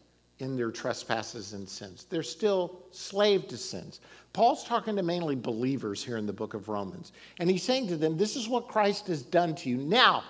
in 0.41 0.57
their 0.57 0.71
trespasses 0.71 1.53
and 1.53 1.69
sins. 1.69 2.07
They're 2.11 2.23
still 2.23 2.81
slave 2.91 3.49
to 3.49 3.57
sins. 3.57 4.01
Paul's 4.33 4.65
talking 4.65 4.97
to 4.97 5.03
mainly 5.03 5.37
believers 5.37 6.05
here 6.05 6.17
in 6.17 6.27
the 6.27 6.33
book 6.33 6.55
of 6.55 6.69
Romans. 6.69 7.13
And 7.39 7.49
he's 7.49 7.63
saying 7.63 7.89
to 7.89 7.97
them, 7.97 8.17
This 8.17 8.37
is 8.37 8.49
what 8.49 8.69
Christ 8.69 9.07
has 9.07 9.23
done 9.23 9.55
to 9.57 9.71
you. 9.71 9.77
Now, 9.77 10.25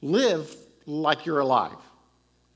live 0.00 0.54
like 0.86 1.24
you're 1.24 1.40
alive. 1.40 1.76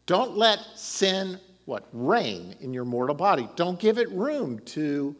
Don't 0.06 0.36
let 0.36 0.58
sin 0.74 1.38
what 1.64 1.88
reign 1.92 2.54
in 2.60 2.72
your 2.72 2.84
mortal 2.84 3.14
body. 3.14 3.48
Don't 3.56 3.78
give 3.78 3.98
it 3.98 4.10
room 4.10 4.58
to 4.66 5.14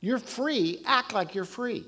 you're 0.00 0.18
free, 0.18 0.82
act 0.86 1.12
like 1.12 1.34
you're 1.34 1.44
free. 1.44 1.84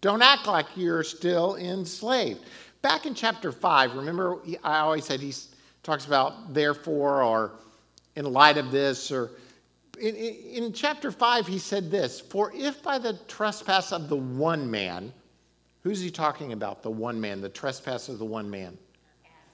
Don't 0.00 0.22
act 0.22 0.46
like 0.46 0.66
you're 0.76 1.02
still 1.02 1.56
enslaved. 1.56 2.44
Back 2.82 3.06
in 3.06 3.14
chapter 3.14 3.50
5, 3.50 3.94
remember 3.94 4.38
I 4.62 4.78
always 4.78 5.04
said 5.04 5.20
he 5.20 5.34
talks 5.82 6.06
about 6.06 6.54
therefore 6.54 7.22
or 7.22 7.52
in 8.14 8.32
light 8.32 8.56
of 8.58 8.70
this, 8.70 9.10
or 9.10 9.30
in, 10.00 10.14
in, 10.14 10.72
chapter 10.72 11.10
5, 11.10 11.46
he 11.46 11.58
said 11.58 11.90
this 11.90 12.20
For 12.20 12.52
if 12.54 12.82
by 12.82 12.98
the 12.98 13.14
trespass 13.28 13.92
of 13.92 14.08
the 14.08 14.16
one 14.16 14.70
man, 14.70 15.12
who's 15.82 16.00
he 16.00 16.10
talking 16.10 16.52
about? 16.52 16.82
The 16.82 16.90
one 16.90 17.20
man, 17.20 17.40
the 17.40 17.48
trespass 17.48 18.08
of 18.08 18.18
the 18.18 18.24
one 18.24 18.50
man. 18.50 18.76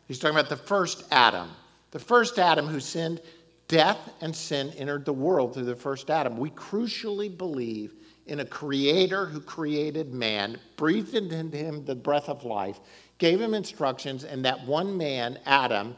He's 0.09 0.19
talking 0.19 0.37
about 0.37 0.51
the 0.51 0.57
first 0.57 1.05
Adam. 1.11 1.51
The 1.91 1.99
first 1.99 2.39
Adam 2.39 2.67
who 2.67 2.81
sinned, 2.81 3.21
death 3.69 3.99
and 4.21 4.35
sin 4.35 4.73
entered 4.77 5.05
the 5.05 5.13
world 5.13 5.55
through 5.55 5.65
the 5.65 5.77
first 5.77 6.11
Adam. 6.11 6.37
We 6.37 6.51
crucially 6.51 7.35
believe 7.35 7.95
in 8.27 8.41
a 8.41 8.45
creator 8.45 9.27
who 9.27 9.41
created 9.41 10.15
man, 10.15 10.59
breathed 10.77 11.15
into 11.15 11.57
him 11.57 11.85
the 11.85 11.95
breath 11.95 12.29
of 12.29 12.45
life, 12.45 12.81
gave 13.19 13.41
him 13.41 13.55
instructions, 13.55 14.25
and 14.25 14.45
that 14.45 14.67
one 14.67 14.97
man, 14.97 15.39
Adam, 15.47 15.97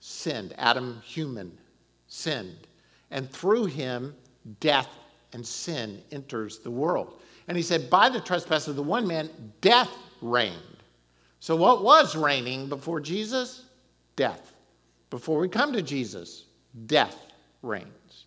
sinned. 0.00 0.54
Adam, 0.58 1.00
human, 1.04 1.56
sinned. 2.08 2.66
And 3.10 3.30
through 3.30 3.66
him, 3.66 4.14
death 4.60 4.88
and 5.32 5.46
sin 5.46 6.02
enters 6.10 6.58
the 6.58 6.70
world. 6.70 7.20
And 7.48 7.56
he 7.56 7.62
said, 7.62 7.88
by 7.88 8.08
the 8.08 8.20
trespass 8.20 8.68
of 8.68 8.76
the 8.76 8.82
one 8.82 9.06
man, 9.06 9.30
death 9.60 9.90
reigned. 10.20 10.56
So, 11.40 11.56
what 11.56 11.82
was 11.82 12.14
reigning 12.14 12.68
before 12.68 13.00
Jesus? 13.00 13.64
Death. 14.14 14.54
Before 15.10 15.38
we 15.40 15.48
come 15.48 15.72
to 15.72 15.82
Jesus, 15.82 16.44
death 16.86 17.16
reigns. 17.62 18.26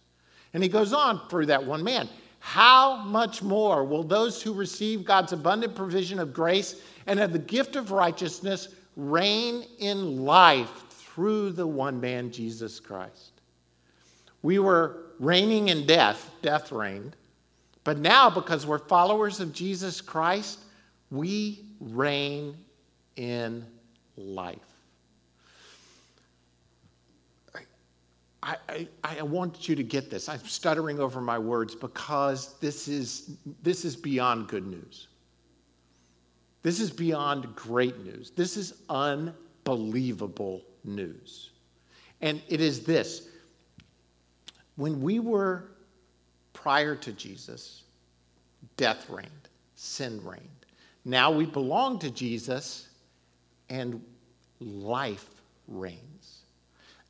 And 0.53 0.61
he 0.61 0.69
goes 0.69 0.93
on 0.93 1.21
through 1.29 1.45
that 1.47 1.65
one 1.65 1.83
man. 1.83 2.09
How 2.45 2.97
much 2.97 3.41
more 3.41 3.83
will 3.83 4.03
those 4.03 4.39
who 4.39 4.53
receive 4.53 5.03
God's 5.03 5.33
abundant 5.33 5.73
provision 5.73 6.19
of 6.19 6.31
grace 6.31 6.79
and 7.07 7.19
of 7.19 7.33
the 7.33 7.39
gift 7.39 7.75
of 7.75 7.89
righteousness 7.89 8.69
reign 8.95 9.65
in 9.79 10.23
life 10.23 10.83
through 10.91 11.53
the 11.53 11.65
one 11.65 11.99
man, 11.99 12.31
Jesus 12.31 12.79
Christ? 12.79 13.41
We 14.43 14.59
were 14.59 15.05
reigning 15.19 15.69
in 15.69 15.87
death, 15.87 16.29
death 16.43 16.71
reigned. 16.71 17.15
But 17.83 17.97
now, 17.97 18.29
because 18.29 18.67
we're 18.67 18.77
followers 18.77 19.39
of 19.39 19.51
Jesus 19.51 19.99
Christ, 19.99 20.59
we 21.09 21.65
reign 21.79 22.55
in 23.15 23.65
life. 24.17 24.74
I, 28.45 28.57
I, 28.69 28.87
I, 29.03 29.23
want 29.23 29.67
you 29.67 29.75
to 29.75 29.81
get 29.83 30.11
this. 30.11 30.29
I'm 30.29 30.45
stuttering 30.45 30.99
over 30.99 31.19
my 31.19 31.39
words 31.39 31.73
because 31.73 32.53
this 32.59 32.87
is, 32.87 33.37
this 33.63 33.83
is 33.83 33.95
beyond 33.95 34.47
good 34.47 34.67
news. 34.67 35.07
This 36.61 36.79
is 36.79 36.91
beyond 36.91 37.55
great 37.55 38.05
news. 38.05 38.29
This 38.29 38.55
is 38.55 38.81
unbelievable 38.87 40.61
news. 40.83 41.49
And 42.21 42.39
it 42.47 42.61
is 42.61 42.83
this 42.83 43.29
when 44.75 45.01
we 45.01 45.19
were 45.19 45.71
prior 46.53 46.95
to 46.95 47.11
Jesus, 47.13 47.83
death 48.77 49.09
reigned, 49.09 49.29
sin 49.75 50.23
reigned. 50.23 50.49
Now 51.03 51.31
we 51.31 51.45
belong 51.45 51.99
to 51.99 52.11
Jesus, 52.11 52.89
and 53.69 54.01
life 54.59 55.29
reigns. 55.67 56.14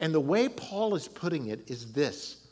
And 0.05 0.13
the 0.13 0.19
way 0.19 0.49
Paul 0.49 0.93
is 0.93 1.07
putting 1.07 1.47
it 1.47 1.67
is 1.67 1.91
this. 1.91 2.45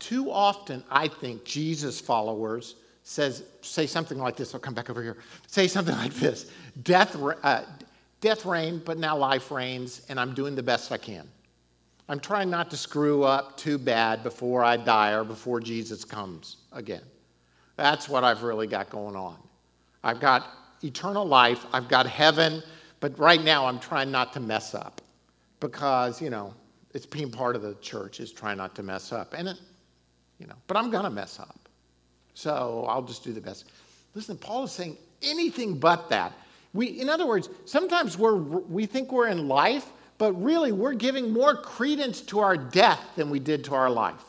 Too 0.00 0.32
often, 0.32 0.82
I 0.90 1.06
think 1.06 1.44
Jesus 1.44 2.00
followers 2.00 2.74
says, 3.04 3.44
say 3.60 3.86
something 3.86 4.18
like 4.18 4.34
this. 4.34 4.52
I'll 4.52 4.58
come 4.58 4.74
back 4.74 4.90
over 4.90 5.00
here. 5.00 5.18
Say 5.46 5.68
something 5.68 5.94
like 5.94 6.12
this 6.14 6.50
Death, 6.82 7.14
uh, 7.44 7.62
death 8.20 8.44
reigned, 8.44 8.84
but 8.84 8.98
now 8.98 9.16
life 9.16 9.52
reigns, 9.52 10.02
and 10.08 10.18
I'm 10.18 10.34
doing 10.34 10.56
the 10.56 10.62
best 10.62 10.90
I 10.90 10.96
can. 10.96 11.24
I'm 12.08 12.18
trying 12.18 12.50
not 12.50 12.68
to 12.70 12.76
screw 12.76 13.22
up 13.22 13.56
too 13.56 13.78
bad 13.78 14.24
before 14.24 14.64
I 14.64 14.76
die 14.76 15.12
or 15.12 15.22
before 15.22 15.60
Jesus 15.60 16.04
comes 16.04 16.56
again. 16.72 17.02
That's 17.76 18.08
what 18.08 18.24
I've 18.24 18.42
really 18.42 18.66
got 18.66 18.90
going 18.90 19.14
on. 19.14 19.36
I've 20.02 20.18
got 20.18 20.48
eternal 20.82 21.24
life, 21.24 21.64
I've 21.72 21.88
got 21.88 22.08
heaven, 22.08 22.64
but 22.98 23.16
right 23.20 23.40
now 23.40 23.66
I'm 23.66 23.78
trying 23.78 24.10
not 24.10 24.32
to 24.32 24.40
mess 24.40 24.74
up 24.74 25.00
because, 25.60 26.20
you 26.20 26.30
know, 26.30 26.54
it's 26.94 27.06
being 27.06 27.30
part 27.30 27.56
of 27.56 27.62
the 27.62 27.74
church 27.76 28.20
is 28.20 28.32
trying 28.32 28.58
not 28.58 28.74
to 28.76 28.82
mess 28.82 29.12
up. 29.12 29.34
And, 29.36 29.48
it, 29.48 29.60
you 30.38 30.46
know, 30.46 30.54
but 30.66 30.76
I'm 30.76 30.90
going 30.90 31.04
to 31.04 31.10
mess 31.10 31.38
up. 31.38 31.68
So 32.34 32.86
I'll 32.88 33.02
just 33.02 33.24
do 33.24 33.32
the 33.32 33.40
best. 33.40 33.66
Listen, 34.14 34.36
Paul 34.36 34.64
is 34.64 34.72
saying 34.72 34.96
anything 35.22 35.78
but 35.78 36.08
that. 36.10 36.32
We, 36.72 36.86
in 37.00 37.08
other 37.08 37.26
words, 37.26 37.48
sometimes 37.64 38.16
we're, 38.16 38.36
we 38.36 38.86
think 38.86 39.10
we're 39.10 39.28
in 39.28 39.48
life, 39.48 39.86
but 40.18 40.32
really 40.34 40.72
we're 40.72 40.94
giving 40.94 41.32
more 41.32 41.56
credence 41.56 42.20
to 42.22 42.40
our 42.40 42.56
death 42.56 43.00
than 43.16 43.30
we 43.30 43.38
did 43.38 43.64
to 43.64 43.74
our 43.74 43.90
life. 43.90 44.22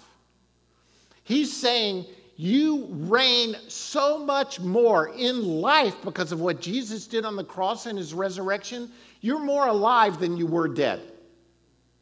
He's 1.24 1.56
saying 1.56 2.06
you 2.38 2.88
reign 2.92 3.56
so 3.68 4.18
much 4.18 4.60
more 4.60 5.10
in 5.10 5.44
life 5.44 5.96
because 6.04 6.32
of 6.32 6.39
what 6.39 6.62
Jesus 6.62 7.06
did 7.06 7.26
on 7.26 7.36
the 7.36 7.44
cross 7.44 7.86
and 7.86 7.98
his 7.98 8.13
resurrection. 8.13 8.89
You're 9.22 9.39
more 9.39 9.68
alive 9.68 10.20
than 10.20 10.38
you 10.38 10.48
were 10.48 10.68
dead. 10.68 11.02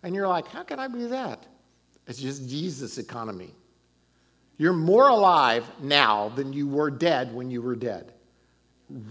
And 0.03 0.15
you're 0.15 0.27
like, 0.27 0.47
how 0.47 0.63
can 0.63 0.79
I 0.79 0.87
be 0.87 1.05
that? 1.07 1.45
It's 2.07 2.19
just 2.19 2.47
Jesus' 2.47 2.97
economy. 2.97 3.51
You're 4.57 4.73
more 4.73 5.09
alive 5.09 5.65
now 5.81 6.29
than 6.29 6.53
you 6.53 6.67
were 6.67 6.89
dead 6.89 7.33
when 7.33 7.51
you 7.51 7.61
were 7.61 7.75
dead. 7.75 8.13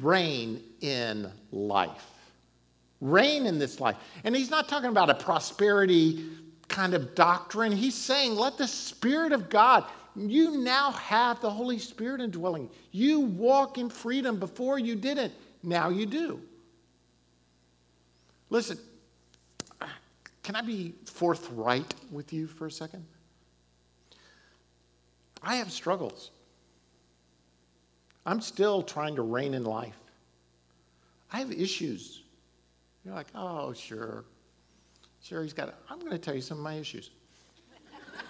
Reign 0.01 0.63
in 0.81 1.31
life. 1.53 2.07
Reign 3.01 3.47
in 3.47 3.59
this 3.59 3.79
life. 3.79 3.97
And 4.25 4.35
he's 4.35 4.51
not 4.51 4.69
talking 4.69 4.89
about 4.89 5.11
a 5.11 5.15
prosperity 5.15 6.25
kind 6.69 6.95
of 6.95 7.15
doctrine. 7.15 7.73
He's 7.73 7.95
saying, 7.95 8.35
let 8.35 8.57
the 8.59 8.67
Spirit 8.67 9.33
of 9.33 9.49
God 9.51 9.85
you 10.17 10.57
now 10.57 10.93
have 10.93 11.41
the 11.41 11.51
Holy 11.51 11.79
Spirit 11.79 12.23
indwelling. 12.23 12.71
You 12.91 13.21
walk 13.21 13.77
in 13.77 13.91
freedom. 13.91 14.39
Before 14.39 14.79
you 14.79 14.97
didn't. 14.97 15.33
Now 15.63 15.91
you 15.91 16.07
do. 16.07 16.41
Listen, 18.49 18.79
can 20.47 20.55
I 20.55 20.63
be 20.63 20.95
forthright 21.07 21.93
with 22.13 22.33
you 22.33 22.47
for 22.47 22.67
a 22.67 22.71
second? 22.71 23.05
I 25.43 25.57
have 25.57 25.73
struggles. 25.73 26.31
I'm 28.25 28.41
still 28.41 28.83
trying 28.83 29.17
to 29.17 29.23
reign 29.23 29.55
in 29.55 29.65
life. 29.65 29.99
I 31.33 31.41
have 31.41 31.51
issues. 31.51 32.23
You're 33.05 33.15
like, 33.15 33.27
oh, 33.35 33.73
sure. 33.73 34.25
Sure, 35.21 35.43
he's 35.43 35.53
got 35.53 35.67
it. 35.67 35.75
I'm 35.91 35.99
going 35.99 36.13
to 36.13 36.19
tell 36.19 36.37
you 36.37 36.41
some 36.41 36.59
of 36.59 36.63
my 36.63 36.75
issues. 36.75 37.11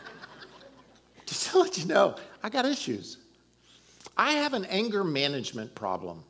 Just 1.26 1.50
to 1.50 1.58
let 1.58 1.76
you 1.76 1.84
know, 1.84 2.16
I 2.42 2.48
got 2.48 2.64
issues. 2.64 3.18
I 4.16 4.32
have 4.32 4.54
an 4.54 4.64
anger 4.70 5.04
management 5.04 5.74
problem. 5.74 6.24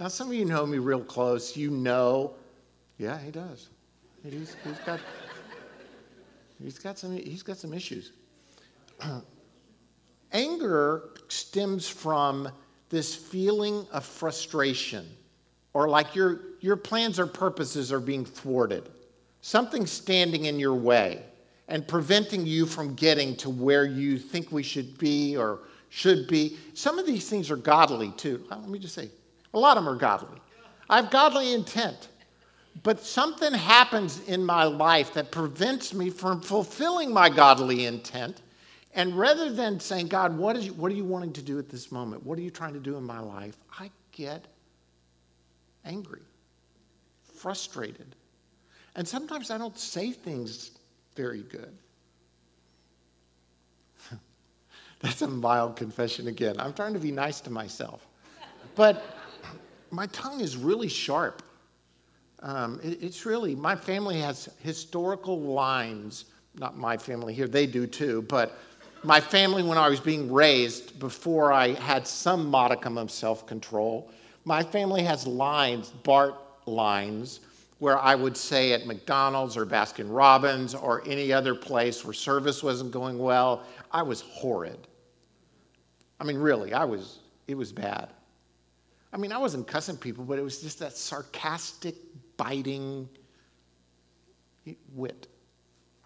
Now, 0.00 0.08
some 0.08 0.28
of 0.28 0.34
you 0.34 0.46
know 0.46 0.64
me 0.64 0.78
real 0.78 1.04
close. 1.04 1.54
You 1.54 1.70
know, 1.70 2.32
yeah, 2.96 3.18
he 3.18 3.30
does. 3.30 3.68
He's, 4.24 4.56
he's 4.64 4.78
got, 4.86 5.00
he's 6.62 6.78
got 6.78 6.98
some, 6.98 7.16
he's 7.16 7.42
got 7.42 7.58
some 7.58 7.74
issues. 7.74 8.12
anger 10.32 11.10
stems 11.28 11.88
from 11.88 12.48
this 12.88 13.14
feeling 13.14 13.86
of 13.92 14.04
frustration, 14.04 15.06
or 15.72 15.88
like 15.88 16.14
your 16.14 16.40
your 16.60 16.76
plans 16.76 17.18
or 17.18 17.26
purposes 17.26 17.92
are 17.92 18.00
being 18.00 18.24
thwarted. 18.24 18.88
Something's 19.42 19.90
standing 19.90 20.46
in 20.46 20.58
your 20.58 20.74
way 20.74 21.22
and 21.68 21.86
preventing 21.86 22.46
you 22.46 22.64
from 22.64 22.94
getting 22.94 23.36
to 23.36 23.50
where 23.50 23.84
you 23.84 24.18
think 24.18 24.50
we 24.50 24.62
should 24.62 24.96
be 24.96 25.36
or 25.36 25.60
should 25.90 26.26
be. 26.26 26.56
Some 26.72 26.98
of 26.98 27.06
these 27.06 27.28
things 27.28 27.50
are 27.50 27.56
godly 27.56 28.12
too. 28.12 28.44
Let 28.48 28.68
me 28.68 28.78
just 28.78 28.94
say, 28.94 29.10
a 29.52 29.58
lot 29.58 29.76
of 29.76 29.84
them 29.84 29.94
are 29.94 29.98
godly. 29.98 30.40
I 30.88 30.96
have 30.96 31.10
godly 31.10 31.52
intent, 31.52 32.08
but 32.82 33.00
something 33.00 33.52
happens 33.52 34.20
in 34.26 34.44
my 34.44 34.64
life 34.64 35.14
that 35.14 35.30
prevents 35.30 35.94
me 35.94 36.10
from 36.10 36.40
fulfilling 36.40 37.12
my 37.12 37.28
godly 37.28 37.86
intent. 37.86 38.42
And 38.94 39.16
rather 39.18 39.50
than 39.50 39.80
saying, 39.80 40.08
God, 40.08 40.36
what, 40.36 40.56
is 40.56 40.70
what 40.70 40.90
are 40.90 40.94
you 40.94 41.04
wanting 41.04 41.32
to 41.34 41.42
do 41.42 41.58
at 41.58 41.68
this 41.68 41.90
moment? 41.90 42.24
What 42.24 42.38
are 42.38 42.42
you 42.42 42.50
trying 42.50 42.74
to 42.74 42.80
do 42.80 42.96
in 42.96 43.04
my 43.04 43.20
life? 43.20 43.56
I 43.78 43.90
get 44.12 44.46
angry, 45.84 46.22
frustrated. 47.36 48.14
And 48.96 49.06
sometimes 49.06 49.50
I 49.50 49.58
don't 49.58 49.78
say 49.78 50.12
things 50.12 50.72
very 51.16 51.42
good. 51.42 51.76
That's 55.00 55.22
a 55.22 55.28
mild 55.28 55.76
confession 55.76 56.28
again. 56.28 56.56
I'm 56.58 56.72
trying 56.72 56.94
to 56.94 57.00
be 57.00 57.10
nice 57.10 57.40
to 57.42 57.50
myself. 57.50 58.06
But 58.76 59.04
my 59.90 60.06
tongue 60.08 60.40
is 60.40 60.56
really 60.56 60.88
sharp. 60.88 61.42
Um, 62.44 62.78
it, 62.84 63.02
it's 63.02 63.24
really, 63.24 63.54
my 63.54 63.74
family 63.74 64.20
has 64.20 64.50
historical 64.62 65.40
lines. 65.40 66.26
Not 66.56 66.76
my 66.76 66.96
family 66.96 67.34
here, 67.34 67.48
they 67.48 67.66
do 67.66 67.86
too, 67.86 68.22
but 68.28 68.56
my 69.02 69.18
family, 69.18 69.62
when 69.62 69.78
I 69.78 69.88
was 69.88 69.98
being 69.98 70.32
raised, 70.32 70.98
before 70.98 71.52
I 71.52 71.72
had 71.72 72.06
some 72.06 72.46
modicum 72.46 72.96
of 72.96 73.10
self 73.10 73.46
control, 73.46 74.10
my 74.44 74.62
family 74.62 75.02
has 75.02 75.26
lines, 75.26 75.88
Bart 75.88 76.36
lines, 76.66 77.40
where 77.78 77.98
I 77.98 78.14
would 78.14 78.36
say 78.36 78.72
at 78.72 78.86
McDonald's 78.86 79.56
or 79.56 79.66
Baskin 79.66 80.06
Robbins 80.08 80.74
or 80.74 81.02
any 81.06 81.32
other 81.32 81.54
place 81.54 82.04
where 82.04 82.14
service 82.14 82.62
wasn't 82.62 82.92
going 82.92 83.18
well, 83.18 83.64
I 83.90 84.02
was 84.02 84.20
horrid. 84.20 84.86
I 86.20 86.24
mean, 86.24 86.36
really, 86.36 86.72
I 86.72 86.84
was, 86.84 87.20
it 87.48 87.56
was 87.56 87.72
bad. 87.72 88.10
I 89.14 89.16
mean, 89.16 89.30
I 89.30 89.38
wasn't 89.38 89.66
cussing 89.66 89.96
people, 89.96 90.24
but 90.24 90.38
it 90.38 90.42
was 90.42 90.60
just 90.60 90.80
that 90.80 90.96
sarcastic, 90.96 91.94
biting 92.36 93.08
wit. 94.94 95.28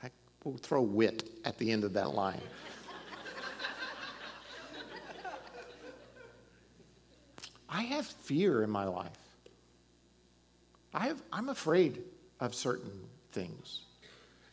I 0.03 0.11
will 0.45 0.57
throw 0.57 0.83
wit 0.83 1.29
at 1.45 1.59
the 1.59 1.71
end 1.71 1.85
of 1.85 1.93
that 1.95 2.15
line. 2.15 2.41
I 7.69 7.83
have 7.83 8.07
fear 8.07 8.63
in 8.63 8.71
my 8.71 8.85
life. 8.85 9.11
I 10.95 11.09
have, 11.09 11.23
I'm 11.33 11.51
afraid 11.51 12.03
of 12.41 12.55
certain 12.55 12.93
things. 13.33 13.83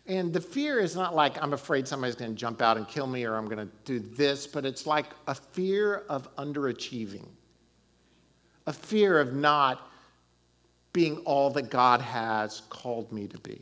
And 0.07 0.33
the 0.33 0.41
fear 0.41 0.79
is 0.79 0.95
not 0.95 1.15
like 1.15 1.41
I'm 1.41 1.53
afraid 1.53 1.87
somebody's 1.87 2.15
going 2.15 2.31
to 2.31 2.37
jump 2.37 2.61
out 2.61 2.77
and 2.77 2.87
kill 2.87 3.07
me 3.07 3.25
or 3.25 3.35
I'm 3.35 3.45
going 3.45 3.65
to 3.65 3.73
do 3.85 3.99
this, 3.99 4.45
but 4.45 4.65
it's 4.65 4.85
like 4.85 5.07
a 5.27 5.33
fear 5.33 6.03
of 6.09 6.33
underachieving, 6.35 7.25
a 8.67 8.73
fear 8.73 9.19
of 9.19 9.33
not 9.33 9.89
being 10.95 11.17
all 11.25 11.49
that 11.49 11.69
God 11.69 11.99
has 11.99 12.61
called 12.69 13.11
me 13.11 13.27
to 13.27 13.37
be. 13.39 13.59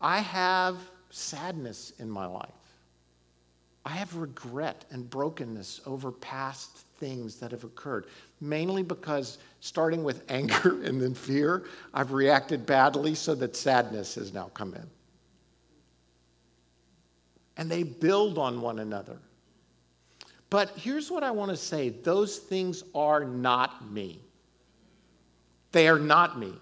I 0.00 0.20
have 0.20 0.78
sadness 1.10 1.92
in 1.98 2.08
my 2.08 2.24
life. 2.24 2.48
I 3.84 3.90
have 3.90 4.16
regret 4.16 4.86
and 4.90 5.08
brokenness 5.10 5.82
over 5.84 6.10
past 6.10 6.86
things 6.96 7.36
that 7.40 7.50
have 7.50 7.62
occurred, 7.62 8.06
mainly 8.40 8.82
because 8.82 9.36
starting 9.60 10.02
with 10.02 10.24
anger 10.30 10.82
and 10.82 10.98
then 10.98 11.12
fear, 11.12 11.64
I've 11.92 12.12
reacted 12.12 12.64
badly 12.64 13.14
so 13.14 13.34
that 13.34 13.54
sadness 13.54 14.14
has 14.14 14.32
now 14.32 14.50
come 14.54 14.72
in. 14.74 14.86
And 17.58 17.70
they 17.70 17.82
build 17.82 18.38
on 18.38 18.62
one 18.62 18.78
another. 18.78 19.18
But 20.48 20.70
here's 20.70 21.10
what 21.10 21.22
I 21.22 21.32
want 21.32 21.50
to 21.50 21.56
say 21.58 21.90
those 21.90 22.38
things 22.38 22.82
are 22.94 23.26
not 23.26 23.92
me. 23.92 24.22
They 25.74 25.88
are 25.88 25.98
not 25.98 26.38
me. 26.38 26.52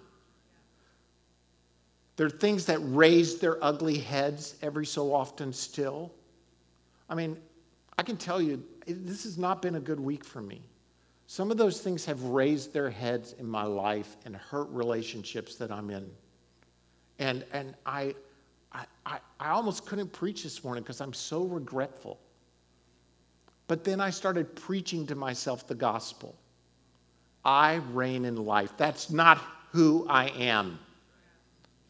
They're 2.17 2.31
things 2.31 2.65
that 2.65 2.79
raise 2.79 3.39
their 3.39 3.63
ugly 3.63 3.99
heads 3.99 4.57
every 4.63 4.87
so 4.87 5.13
often 5.13 5.53
still. 5.53 6.11
I 7.11 7.15
mean, 7.15 7.37
I 7.99 8.05
can 8.05 8.17
tell 8.17 8.41
you, 8.41 8.65
this 8.87 9.25
has 9.25 9.37
not 9.37 9.61
been 9.61 9.75
a 9.75 9.81
good 9.81 10.01
week 10.01 10.25
for 10.25 10.41
me. 10.41 10.63
Some 11.27 11.51
of 11.51 11.59
those 11.59 11.83
things 11.83 12.07
have 12.07 12.23
raised 12.23 12.73
their 12.73 12.89
heads 12.89 13.35
in 13.39 13.47
my 13.47 13.65
life 13.65 14.17
and 14.25 14.35
hurt 14.35 14.71
relationships 14.71 15.57
that 15.57 15.71
I'm 15.71 15.91
in. 15.91 16.11
And, 17.19 17.45
and 17.53 17.75
I, 17.85 18.15
I, 18.73 19.19
I 19.39 19.51
almost 19.51 19.85
couldn't 19.85 20.11
preach 20.15 20.43
this 20.43 20.65
morning 20.65 20.85
because 20.85 21.03
I'm 21.03 21.13
so 21.13 21.43
regretful. 21.43 22.19
But 23.67 23.85
then 23.85 24.01
I 24.01 24.09
started 24.09 24.57
preaching 24.57 25.07
to 25.09 25.15
myself 25.15 25.67
the 25.67 25.75
gospel. 25.75 26.35
I 27.45 27.77
reign 27.93 28.25
in 28.25 28.37
life. 28.37 28.73
That's 28.77 29.11
not 29.11 29.41
who 29.71 30.07
I 30.09 30.27
am. 30.29 30.79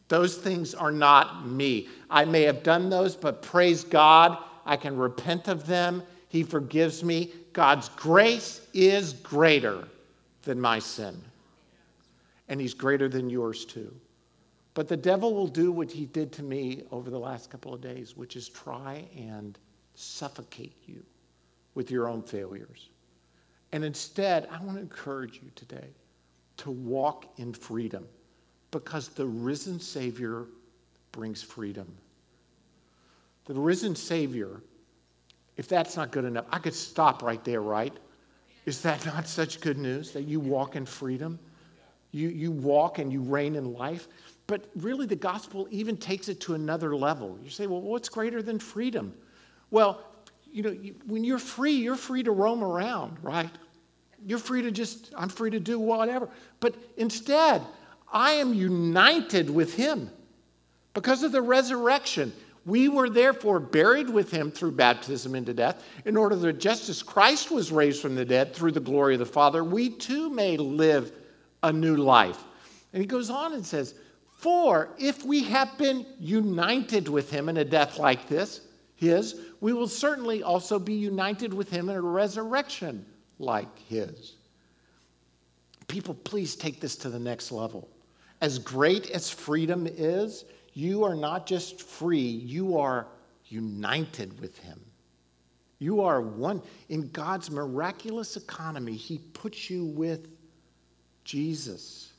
Those 0.07 0.37
things 0.37 0.73
are 0.73 0.91
not 0.91 1.47
me. 1.47 1.87
I 2.09 2.25
may 2.25 2.43
have 2.43 2.63
done 2.63 2.89
those, 2.89 3.15
but 3.15 3.41
praise 3.41 3.83
God, 3.83 4.37
I 4.65 4.77
can 4.77 4.97
repent 4.97 5.47
of 5.47 5.65
them. 5.65 6.03
He 6.29 6.43
forgives 6.43 7.03
me. 7.03 7.31
God's 7.51 7.89
grace 7.89 8.61
is 8.73 9.13
greater 9.13 9.87
than 10.43 10.59
my 10.59 10.79
sin. 10.79 11.21
And 12.47 12.59
He's 12.59 12.73
greater 12.73 13.07
than 13.07 13.29
yours 13.29 13.65
too. 13.65 13.93
But 14.73 14.87
the 14.87 14.97
devil 14.97 15.33
will 15.33 15.47
do 15.47 15.71
what 15.71 15.91
he 15.91 16.05
did 16.05 16.31
to 16.33 16.43
me 16.43 16.83
over 16.91 17.09
the 17.09 17.19
last 17.19 17.49
couple 17.49 17.73
of 17.73 17.81
days, 17.81 18.17
which 18.17 18.35
is 18.35 18.49
try 18.49 19.05
and 19.15 19.57
suffocate 19.93 20.75
you 20.87 21.03
with 21.75 21.91
your 21.91 22.09
own 22.09 22.23
failures. 22.23 22.89
And 23.73 23.83
instead, 23.83 24.47
I 24.51 24.63
want 24.63 24.77
to 24.77 24.81
encourage 24.81 25.41
you 25.41 25.49
today 25.55 25.87
to 26.57 26.69
walk 26.69 27.25
in 27.37 27.53
freedom 27.53 28.07
because 28.69 29.09
the 29.09 29.25
risen 29.25 29.79
Savior 29.79 30.45
brings 31.11 31.41
freedom. 31.41 31.91
The 33.45 33.55
risen 33.55 33.95
Savior, 33.95 34.61
if 35.57 35.67
that's 35.67 35.97
not 35.97 36.11
good 36.11 36.23
enough, 36.23 36.45
I 36.51 36.59
could 36.59 36.75
stop 36.75 37.23
right 37.23 37.43
there, 37.43 37.61
right? 37.61 37.97
Is 38.67 38.79
that 38.83 39.03
not 39.07 39.27
such 39.27 39.59
good 39.59 39.79
news 39.79 40.11
that 40.11 40.23
you 40.23 40.39
walk 40.39 40.75
in 40.75 40.85
freedom? 40.85 41.39
You, 42.11 42.29
you 42.29 42.51
walk 42.51 42.99
and 42.99 43.11
you 43.11 43.21
reign 43.21 43.55
in 43.55 43.73
life. 43.73 44.07
But 44.45 44.69
really, 44.75 45.07
the 45.07 45.15
gospel 45.15 45.67
even 45.71 45.97
takes 45.97 46.29
it 46.29 46.39
to 46.41 46.53
another 46.53 46.95
level. 46.95 47.39
You 47.43 47.49
say, 47.49 47.65
well, 47.65 47.81
what's 47.81 48.07
greater 48.07 48.43
than 48.43 48.59
freedom? 48.59 49.15
Well, 49.71 49.99
you 50.53 50.61
know, 50.61 50.75
when 51.07 51.23
you're 51.23 51.39
free, 51.39 51.73
you're 51.73 51.95
free 51.95 52.21
to 52.21 52.31
roam 52.31 52.63
around, 52.63 53.17
right? 53.23 53.49
You're 54.23 54.37
free 54.37 54.61
to 54.61 54.71
just, 54.71 55.11
I'm 55.17 55.27
free 55.27 55.49
to 55.49 55.59
do 55.59 55.79
whatever. 55.79 56.29
But 56.59 56.75
instead, 56.95 57.63
I 58.11 58.33
am 58.33 58.53
united 58.53 59.49
with 59.49 59.73
him 59.73 60.11
because 60.93 61.23
of 61.23 61.31
the 61.31 61.41
resurrection. 61.41 62.31
We 62.67 62.87
were 62.87 63.09
therefore 63.09 63.59
buried 63.59 64.11
with 64.11 64.29
him 64.29 64.51
through 64.51 64.73
baptism 64.73 65.33
into 65.33 65.55
death, 65.55 65.83
in 66.05 66.15
order 66.15 66.35
that 66.35 66.59
just 66.59 66.87
as 66.87 67.01
Christ 67.01 67.49
was 67.49 67.71
raised 67.71 67.99
from 67.99 68.13
the 68.13 68.23
dead 68.23 68.53
through 68.53 68.73
the 68.73 68.79
glory 68.79 69.15
of 69.15 69.19
the 69.19 69.25
Father, 69.25 69.63
we 69.63 69.89
too 69.89 70.29
may 70.29 70.55
live 70.55 71.11
a 71.63 71.73
new 71.73 71.97
life. 71.97 72.41
And 72.93 73.01
he 73.01 73.07
goes 73.07 73.31
on 73.31 73.53
and 73.53 73.65
says, 73.65 73.95
For 74.37 74.89
if 74.99 75.25
we 75.25 75.43
have 75.45 75.75
been 75.79 76.05
united 76.19 77.09
with 77.09 77.31
him 77.31 77.49
in 77.49 77.57
a 77.57 77.65
death 77.65 77.97
like 77.97 78.29
this, 78.29 78.61
his, 79.03 79.35
we 79.61 79.73
will 79.73 79.87
certainly 79.87 80.43
also 80.43 80.79
be 80.79 80.93
united 80.93 81.53
with 81.53 81.69
him 81.69 81.89
in 81.89 81.95
a 81.95 82.01
resurrection 82.01 83.05
like 83.39 83.77
his. 83.87 84.35
People, 85.87 86.13
please 86.13 86.55
take 86.55 86.79
this 86.79 86.95
to 86.97 87.09
the 87.09 87.19
next 87.19 87.51
level. 87.51 87.89
As 88.41 88.57
great 88.59 89.09
as 89.11 89.29
freedom 89.29 89.87
is, 89.87 90.45
you 90.73 91.03
are 91.03 91.15
not 91.15 91.45
just 91.45 91.81
free, 91.81 92.19
you 92.19 92.77
are 92.77 93.07
united 93.47 94.39
with 94.41 94.57
Him. 94.57 94.79
You 95.79 96.01
are 96.01 96.21
one. 96.21 96.61
In 96.89 97.09
God's 97.09 97.51
miraculous 97.51 98.35
economy, 98.35 98.95
He 98.95 99.19
puts 99.33 99.69
you 99.69 99.85
with 99.85 100.27
Jesus. 101.23 102.12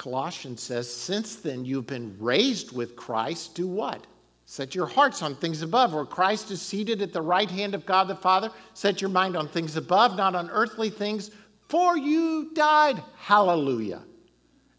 Colossians 0.00 0.62
says, 0.62 0.92
Since 0.92 1.36
then 1.36 1.64
you've 1.64 1.86
been 1.86 2.16
raised 2.18 2.72
with 2.72 2.96
Christ, 2.96 3.54
do 3.54 3.68
what? 3.68 4.06
Set 4.46 4.74
your 4.74 4.86
hearts 4.86 5.22
on 5.22 5.36
things 5.36 5.62
above, 5.62 5.94
where 5.94 6.04
Christ 6.04 6.50
is 6.50 6.60
seated 6.60 7.02
at 7.02 7.12
the 7.12 7.22
right 7.22 7.50
hand 7.50 7.74
of 7.74 7.86
God 7.86 8.08
the 8.08 8.16
Father. 8.16 8.50
Set 8.74 9.00
your 9.00 9.10
mind 9.10 9.36
on 9.36 9.46
things 9.46 9.76
above, 9.76 10.16
not 10.16 10.34
on 10.34 10.50
earthly 10.50 10.90
things, 10.90 11.30
for 11.68 11.96
you 11.96 12.50
died. 12.54 13.00
Hallelujah 13.16 14.02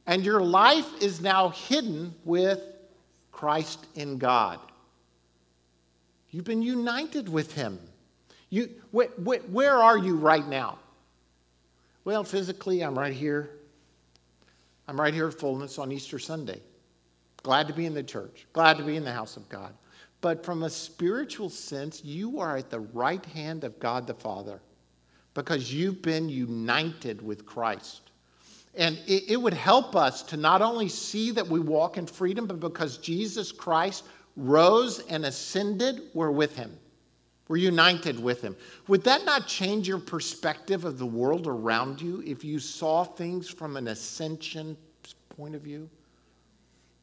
and 0.08 0.26
your 0.26 0.42
life 0.42 0.90
is 1.02 1.22
now 1.22 1.50
hidden 1.50 2.14
with 2.26 2.60
Christ 3.32 3.88
in 3.96 4.18
God. 4.18 4.60
You've 6.32 6.46
been 6.46 6.62
united 6.62 7.30
with 7.30 7.54
Him. 7.54 7.80
You, 8.50 8.70
wh- 8.94 9.14
wh- 9.24 9.50
where 9.54 9.78
are 9.78 9.98
you 9.98 10.16
right 10.16 10.48
now? 10.48 10.80
Well, 12.04 12.24
physically, 12.24 12.82
I'm 12.82 12.98
right 12.98 13.14
here. 13.14 13.52
I'm 14.92 15.00
right 15.00 15.14
here 15.14 15.30
at 15.30 15.36
Fullness 15.36 15.80
on 15.80 15.90
Easter 15.90 16.20
Sunday. 16.20 16.60
Glad 17.44 17.66
to 17.70 17.74
be 17.74 17.86
in 17.86 17.94
the 17.94 18.04
church, 18.04 18.46
glad 18.52 18.76
to 18.76 18.84
be 18.84 18.98
in 18.98 19.06
the 19.06 19.14
house 19.14 19.38
of 19.38 19.48
God. 19.48 19.74
But 20.20 20.44
from 20.44 20.64
a 20.64 20.70
spiritual 20.70 21.50
sense, 21.50 22.04
you 22.04 22.42
are 22.42 22.58
at 22.58 22.70
the 22.70 22.82
right 22.82 23.26
hand 23.28 23.64
of 23.64 23.80
God 23.80 24.06
the 24.06 24.14
Father 24.14 24.60
because 25.34 25.74
you've 25.74 26.02
been 26.02 26.28
united 26.28 27.22
with 27.22 27.46
Christ. 27.46 28.12
And 28.76 29.00
it, 29.08 29.32
it, 29.32 29.38
would 29.38 29.54
help 29.54 29.96
us 29.96 30.24
to 30.24 30.36
not 30.36 30.62
only 30.62 30.90
see 30.90 31.32
that 31.32 31.48
we 31.48 31.62
walk 31.62 31.98
in 31.98 32.06
freedom, 32.06 32.46
but 32.46 32.60
because 32.60 32.98
Jesus 32.98 33.54
Christ 33.54 34.04
rose 34.36 35.00
and 35.08 35.24
ascended, 35.24 36.02
we're 36.14 36.32
with 36.32 36.54
him. 36.58 36.78
We're 37.48 37.58
united 37.58 38.20
with 38.20 38.42
him. 38.42 38.56
Would 38.88 39.04
that 39.04 39.26
not 39.26 39.48
change 39.48 39.88
your 39.88 40.00
perspective 40.00 40.86
of 40.86 40.98
the 40.98 41.06
world 41.06 41.48
around 41.48 42.02
you 42.02 42.24
if 42.26 42.44
you 42.44 42.60
saw 42.60 43.04
things 43.04 43.50
from 43.50 43.76
an 43.76 43.90
ascension 43.90 44.78
point 45.30 45.56
of 45.56 45.62
view? 45.62 45.90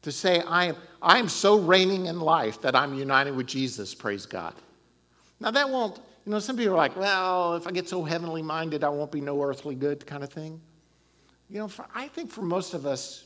To 0.03 0.11
say, 0.11 0.41
I 0.41 0.65
am, 0.65 0.75
I 1.01 1.19
am 1.19 1.27
so 1.27 1.59
reigning 1.59 2.05
in 2.05 2.19
life 2.19 2.61
that 2.61 2.75
I'm 2.75 2.93
united 2.93 3.35
with 3.35 3.47
Jesus, 3.47 3.93
praise 3.93 4.25
God. 4.25 4.53
Now, 5.41 5.51
that 5.51 5.69
won't, 5.69 5.97
you 6.25 6.31
know, 6.31 6.39
some 6.39 6.57
people 6.57 6.73
are 6.73 6.77
like, 6.77 6.95
well, 6.95 7.55
if 7.55 7.67
I 7.67 7.71
get 7.71 7.87
so 7.87 8.03
heavenly 8.03 8.41
minded, 8.41 8.83
I 8.83 8.89
won't 8.89 9.11
be 9.11 9.21
no 9.21 9.41
earthly 9.43 9.75
good 9.75 10.07
kind 10.07 10.23
of 10.23 10.31
thing. 10.31 10.59
You 11.49 11.59
know, 11.59 11.67
for, 11.67 11.85
I 11.93 12.07
think 12.07 12.31
for 12.31 12.41
most 12.41 12.73
of 12.73 12.85
us, 12.85 13.25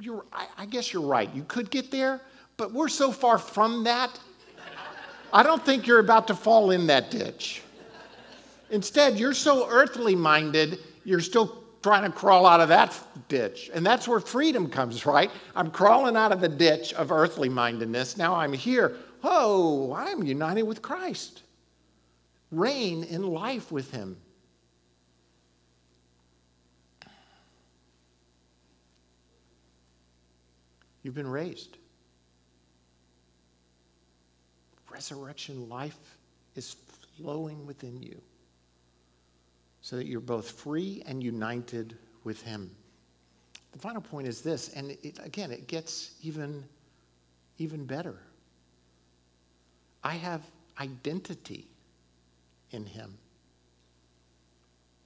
you're, 0.00 0.24
I, 0.32 0.46
I 0.58 0.66
guess 0.66 0.92
you're 0.92 1.06
right. 1.06 1.32
You 1.34 1.44
could 1.44 1.70
get 1.70 1.90
there, 1.90 2.20
but 2.56 2.72
we're 2.72 2.88
so 2.88 3.10
far 3.10 3.38
from 3.38 3.84
that. 3.84 4.18
I 5.32 5.42
don't 5.42 5.64
think 5.64 5.86
you're 5.86 5.98
about 5.98 6.28
to 6.28 6.34
fall 6.34 6.70
in 6.70 6.86
that 6.86 7.10
ditch. 7.10 7.62
Instead, 8.70 9.18
you're 9.18 9.34
so 9.34 9.68
earthly 9.68 10.14
minded, 10.14 10.78
you're 11.04 11.20
still 11.20 11.64
trying 11.82 12.10
to 12.10 12.16
crawl 12.16 12.46
out 12.46 12.60
of 12.60 12.68
that 12.68 12.98
ditch. 13.28 13.70
And 13.74 13.84
that's 13.84 14.08
where 14.08 14.20
freedom 14.20 14.70
comes, 14.70 15.04
right? 15.04 15.30
I'm 15.54 15.70
crawling 15.70 16.16
out 16.16 16.32
of 16.32 16.40
the 16.40 16.48
ditch 16.48 16.94
of 16.94 17.12
earthly 17.12 17.48
mindedness. 17.48 18.16
Now 18.16 18.34
I'm 18.34 18.52
here. 18.52 18.96
Oh, 19.22 19.92
I'm 19.92 20.22
united 20.22 20.62
with 20.62 20.80
Christ. 20.80 21.42
Reign 22.50 23.04
in 23.04 23.22
life 23.22 23.70
with 23.70 23.90
Him. 23.90 24.16
You've 31.02 31.14
been 31.14 31.28
raised. 31.28 31.76
Resurrection 34.94 35.68
life 35.68 35.98
is 36.54 36.76
flowing 37.16 37.66
within 37.66 38.00
you 38.00 38.20
so 39.80 39.96
that 39.96 40.06
you're 40.06 40.20
both 40.20 40.48
free 40.48 41.02
and 41.04 41.20
united 41.20 41.98
with 42.22 42.40
Him. 42.42 42.70
The 43.72 43.80
final 43.80 44.00
point 44.00 44.28
is 44.28 44.40
this, 44.40 44.68
and 44.68 44.92
it, 45.02 45.18
again, 45.24 45.50
it 45.50 45.66
gets 45.66 46.12
even, 46.22 46.62
even 47.58 47.84
better. 47.84 48.14
I 50.04 50.12
have 50.12 50.42
identity 50.80 51.66
in 52.70 52.86
Him. 52.86 53.18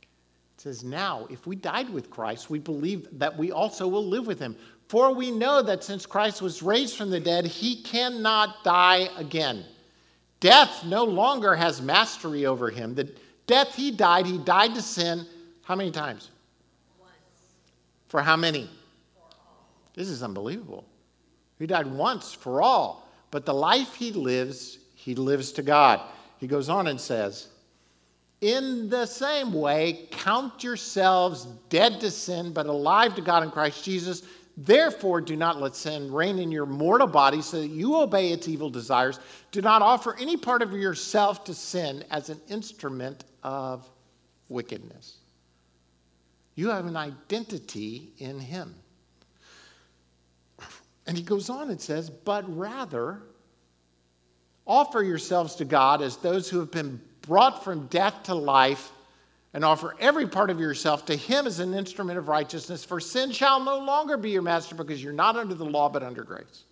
It 0.03 0.61
says, 0.61 0.85
Now, 0.85 1.27
if 1.31 1.47
we 1.47 1.57
died 1.57 1.89
with 1.89 2.11
Christ, 2.11 2.51
we 2.51 2.59
believe 2.59 3.09
that 3.19 3.39
we 3.39 3.53
also 3.53 3.89
will 3.89 4.07
live 4.07 4.27
with 4.27 4.39
Him. 4.39 4.55
For 4.89 5.15
we 5.15 5.31
know 5.31 5.63
that 5.63 5.83
since 5.83 6.05
Christ 6.05 6.43
was 6.43 6.63
raised 6.63 6.95
from 6.95 7.09
the 7.09 7.21
dead, 7.21 7.47
He 7.47 7.83
cannot 7.83 8.65
die 8.65 9.09
again. 9.17 9.65
Death 10.41 10.85
no 10.85 11.05
longer 11.05 11.55
has 11.55 11.83
mastery 11.83 12.47
over 12.47 12.71
Him. 12.71 12.95
The, 12.95 13.11
death 13.49 13.75
he 13.75 13.91
died, 13.91 14.27
he 14.27 14.39
died 14.39 14.75
to 14.75 14.83
sin 14.83 15.27
how 15.65 15.75
many 15.75 15.91
times? 15.91 16.31
Once. 17.01 17.13
For 18.09 18.23
how 18.23 18.37
many? 18.37 18.71
This 19.95 20.09
is 20.09 20.23
unbelievable. 20.23 20.85
He 21.59 21.67
died 21.67 21.89
once 21.89 22.33
for 22.33 22.63
all, 22.63 23.09
but 23.33 23.45
the 23.45 23.53
life 23.53 23.97
he 23.97 24.13
lives, 24.13 24.79
he 24.95 25.17
lives 25.17 25.51
to 25.53 25.63
God. 25.63 26.01
He 26.39 26.47
goes 26.47 26.69
on 26.69 26.87
and 26.87 27.01
says, 27.01 27.49
In 28.41 28.89
the 28.89 29.07
same 29.07 29.53
way, 29.53 30.07
count 30.13 30.63
yourselves 30.63 31.47
dead 31.69 32.01
to 32.01 32.13
sin, 32.13 32.53
but 32.53 32.67
alive 32.67 33.17
to 33.17 33.23
God 33.23 33.43
in 33.43 33.51
Christ 33.51 33.85
Jesus. 33.85 34.23
Therefore, 34.61 35.21
do 35.21 35.37
not 35.37 35.61
let 35.61 35.77
sin 35.77 36.13
reign 36.13 36.41
in 36.41 36.51
your 36.51 36.67
mortal 36.67 37.07
body 37.07 37.43
so 37.43 37.61
that 37.61 37.69
you 37.69 37.95
obey 37.95 38.33
its 38.33 38.49
evil 38.49 38.69
desires. 38.69 39.21
Do 39.53 39.63
not 39.63 39.83
offer 39.83 40.17
any 40.19 40.37
part 40.37 40.63
of 40.63 40.73
yourself 40.73 41.45
to 41.45 41.55
sin 41.55 42.03
as 42.11 42.29
an 42.29 42.41
instrument 42.49 43.23
of 43.45 43.89
wickedness. 44.49 45.19
You 46.57 46.71
have 46.71 46.87
an 46.87 46.97
identity 46.97 48.09
in 48.19 48.41
Him. 48.41 48.75
And 51.07 51.17
he 51.17 51.23
goes 51.23 51.49
on 51.49 51.71
and 51.71 51.81
says, 51.81 52.11
but 52.11 52.45
rather 52.57 53.23
offer 54.67 55.05
yourselves 55.05 55.55
to 55.55 55.65
God 55.65 56.03
as 56.03 56.17
those 56.17 56.51
who 56.51 56.59
have 56.59 56.73
been 56.73 57.01
brought 57.23 57.63
from 57.63 57.87
death 57.87 58.25
to 58.25 58.35
life 58.35 58.91
and 59.55 59.65
offer 59.65 59.95
every 59.99 60.27
part 60.27 60.51
of 60.51 60.61
yourself 60.61 61.07
to 61.07 61.17
him 61.17 61.47
as 61.47 61.59
an 61.59 61.75
instrument 61.75 62.19
of 62.19 62.29
righteousness, 62.29 62.85
for 62.85 63.01
sin 63.01 63.33
shall 63.33 63.63
no 63.63 63.79
longer 63.79 64.17
be 64.17 64.31
your 64.31 64.43
master 64.43 64.75
because 64.75 65.03
you're 65.03 65.13
not 65.13 65.37
under 65.37 65.55
the 65.55 65.65
law 65.65 65.89
but 65.89 66.03
under 66.03 66.23
grace. 66.23 66.65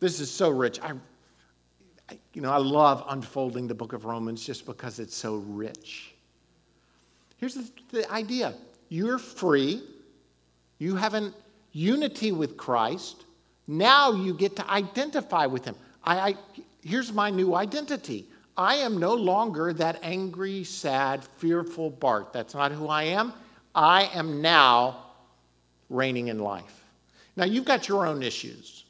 This 0.00 0.20
is 0.20 0.30
so 0.30 0.50
rich. 0.50 0.80
I, 0.80 0.92
I, 2.08 2.18
you 2.34 2.42
know, 2.42 2.50
I 2.50 2.58
love 2.58 3.04
unfolding 3.08 3.66
the 3.66 3.74
book 3.74 3.92
of 3.92 4.04
Romans 4.04 4.44
just 4.44 4.66
because 4.66 4.98
it's 4.98 5.16
so 5.16 5.36
rich. 5.36 6.14
Here's 7.38 7.54
the, 7.54 7.68
the 7.90 8.12
idea 8.12 8.54
you're 8.88 9.18
free, 9.18 9.82
you 10.78 10.96
have 10.96 11.14
an 11.14 11.34
unity 11.72 12.30
with 12.30 12.56
Christ. 12.56 13.24
Now 13.66 14.12
you 14.12 14.34
get 14.34 14.56
to 14.56 14.70
identify 14.70 15.46
with 15.46 15.64
him. 15.64 15.74
I, 16.04 16.18
I 16.18 16.34
here's 16.82 17.12
my 17.12 17.30
new 17.30 17.54
identity 17.54 18.26
I 18.56 18.76
am 18.76 18.98
no 18.98 19.14
longer 19.14 19.72
that 19.72 20.00
angry, 20.02 20.64
sad, 20.64 21.24
fearful 21.24 21.90
Bart. 21.90 22.32
That's 22.32 22.54
not 22.54 22.72
who 22.72 22.88
I 22.88 23.04
am. 23.04 23.32
I 23.74 24.10
am 24.14 24.42
now 24.42 25.06
reigning 25.88 26.28
in 26.28 26.38
life. 26.38 26.84
Now, 27.36 27.44
you've 27.44 27.64
got 27.64 27.88
your 27.88 28.06
own 28.06 28.22
issues. 28.22 28.84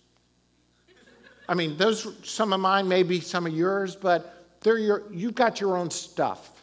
I 1.48 1.54
mean, 1.54 1.76
those 1.76 2.16
some 2.24 2.52
of 2.52 2.60
mine, 2.60 2.88
maybe 2.88 3.20
some 3.20 3.46
of 3.46 3.52
yours, 3.52 3.94
but 3.94 4.46
they're 4.60 4.78
your, 4.78 5.02
you've 5.12 5.34
got 5.34 5.60
your 5.60 5.76
own 5.76 5.90
stuff 5.90 6.62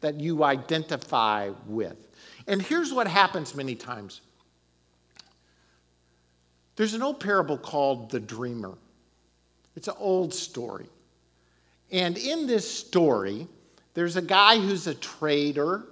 that 0.00 0.18
you 0.18 0.42
identify 0.44 1.50
with. 1.66 2.08
And 2.46 2.60
here's 2.60 2.92
what 2.92 3.06
happens 3.06 3.54
many 3.54 3.74
times 3.74 4.22
there's 6.76 6.94
an 6.94 7.02
old 7.02 7.20
parable 7.20 7.58
called 7.58 8.10
The 8.10 8.20
Dreamer, 8.20 8.74
it's 9.76 9.88
an 9.88 9.94
old 9.98 10.34
story. 10.34 10.86
And 11.92 12.16
in 12.16 12.46
this 12.46 12.70
story, 12.70 13.46
there's 13.94 14.16
a 14.16 14.22
guy 14.22 14.58
who's 14.58 14.86
a 14.86 14.94
trader, 14.94 15.84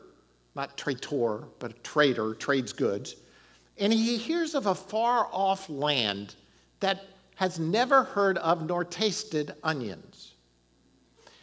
not 0.55 0.77
traitor, 0.77 1.45
but 1.59 1.71
a 1.73 1.75
trader, 1.81 2.35
trades 2.35 2.73
goods. 2.73 3.17
And 3.79 3.93
he 3.93 4.17
hears 4.17 4.55
of 4.55 4.67
a 4.67 4.75
far 4.75 5.29
off 5.33 5.69
land 5.69 6.37
that 6.81 7.05
has 7.37 7.59
never 7.59 8.03
heard 8.03 8.39
of 8.39 8.67
nor 8.67 8.85
tasted 8.85 9.55
onions. 9.63 10.35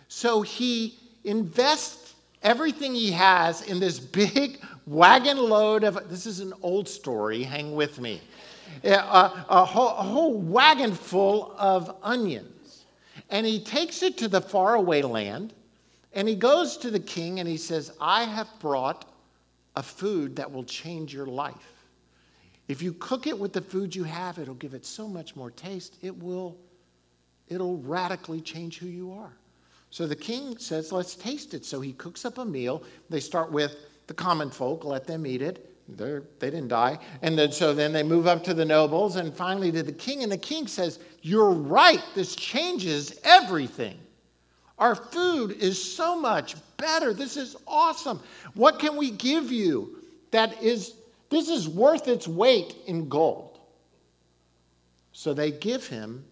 So 0.08 0.42
he 0.42 0.98
invests 1.24 2.16
everything 2.44 2.94
he 2.94 3.12
has 3.12 3.62
in 3.64 3.80
this 3.80 4.00
big 4.00 4.62
wagon 4.86 5.38
load 5.38 5.84
of, 5.84 6.10
this 6.10 6.26
is 6.26 6.40
an 6.40 6.54
old 6.62 6.88
story, 6.88 7.44
hang 7.44 7.76
with 7.76 8.00
me, 8.00 8.22
a, 8.84 8.94
a, 9.50 9.66
whole, 9.66 9.90
a 9.90 10.04
whole 10.04 10.34
wagon 10.34 10.94
full 10.94 11.56
of 11.58 11.96
onions. 12.04 12.55
And 13.30 13.46
he 13.46 13.60
takes 13.60 14.04
it 14.04 14.18
to 14.20 14.28
the 14.28 14.42
faraway 14.42 15.02
land 15.02 15.54
and 16.14 16.28
he 16.28 16.36
goes 16.36 16.78
to 16.78 16.92
the 16.92 17.00
king 17.00 17.40
and 17.40 17.50
he 17.50 17.58
says, 17.58 17.92
I 18.00 18.24
have 18.24 18.48
brought 18.60 19.06
a 19.76 19.84
food 19.84 20.38
that 20.38 20.52
will 20.52 20.64
change 20.64 21.14
your 21.14 21.26
life. 21.26 21.74
If 22.68 22.82
you 22.82 22.94
cook 22.94 23.28
it 23.28 23.38
with 23.38 23.54
the 23.54 23.62
food 23.62 23.96
you 23.96 24.04
have, 24.06 24.40
it'll 24.40 24.56
give 24.56 24.74
it 24.74 24.86
so 24.86 25.08
much 25.08 25.36
more 25.36 25.52
taste. 25.52 25.98
It 26.02 26.18
will 26.18 26.58
it'll 27.48 27.78
radically 27.78 28.42
change 28.42 28.80
who 28.80 28.88
you 28.88 29.12
are. 29.12 29.34
So 29.92 30.08
the 30.08 30.16
king 30.16 30.58
says, 30.58 30.92
Let's 30.92 31.16
taste 31.16 31.54
it. 31.54 31.64
So 31.66 31.80
he 31.82 31.94
cooks 31.94 32.26
up 32.26 32.38
a 32.38 32.46
meal. 32.46 32.84
They 33.10 33.20
start 33.20 33.52
with 33.52 33.76
the 34.08 34.14
common 34.14 34.50
folk, 34.50 34.84
let 34.84 35.06
them 35.06 35.26
eat 35.26 35.42
it. 35.42 35.75
They're, 35.88 36.24
they 36.40 36.50
did 36.50 36.64
not 36.64 36.70
die. 36.70 37.00
And 37.22 37.38
then, 37.38 37.52
so 37.52 37.74
then 37.74 37.94
they 37.94 38.04
move 38.04 38.28
up 38.28 38.44
to 38.46 38.54
the 38.54 38.66
nobles 38.66 39.18
and 39.18 39.34
finally 39.34 39.72
to 39.72 39.84
the 39.84 39.92
king. 39.92 40.24
And 40.24 40.32
the 40.32 40.38
king 40.38 40.68
says, 40.68 41.00
You're 41.22 41.52
right. 41.52 42.04
This 42.16 42.36
changes 42.36 43.20
everything. 43.24 44.00
Our 44.78 44.96
food 44.96 45.52
is 45.52 45.82
so 45.82 46.20
much 46.20 46.56
better. 46.78 47.14
This 47.14 47.38
is 47.38 47.56
awesome. 47.68 48.20
What 48.56 48.80
can 48.80 48.98
we 48.98 49.12
give 49.12 49.52
you 49.52 49.98
that 50.32 50.62
is, 50.62 50.96
this 51.30 51.50
is 51.50 51.70
worth 51.70 52.08
its 52.08 52.28
weight 52.28 52.76
in 52.88 53.08
gold? 53.08 53.60
So 55.14 55.34
they 55.34 55.52
give 55.52 55.88
him 55.88 56.26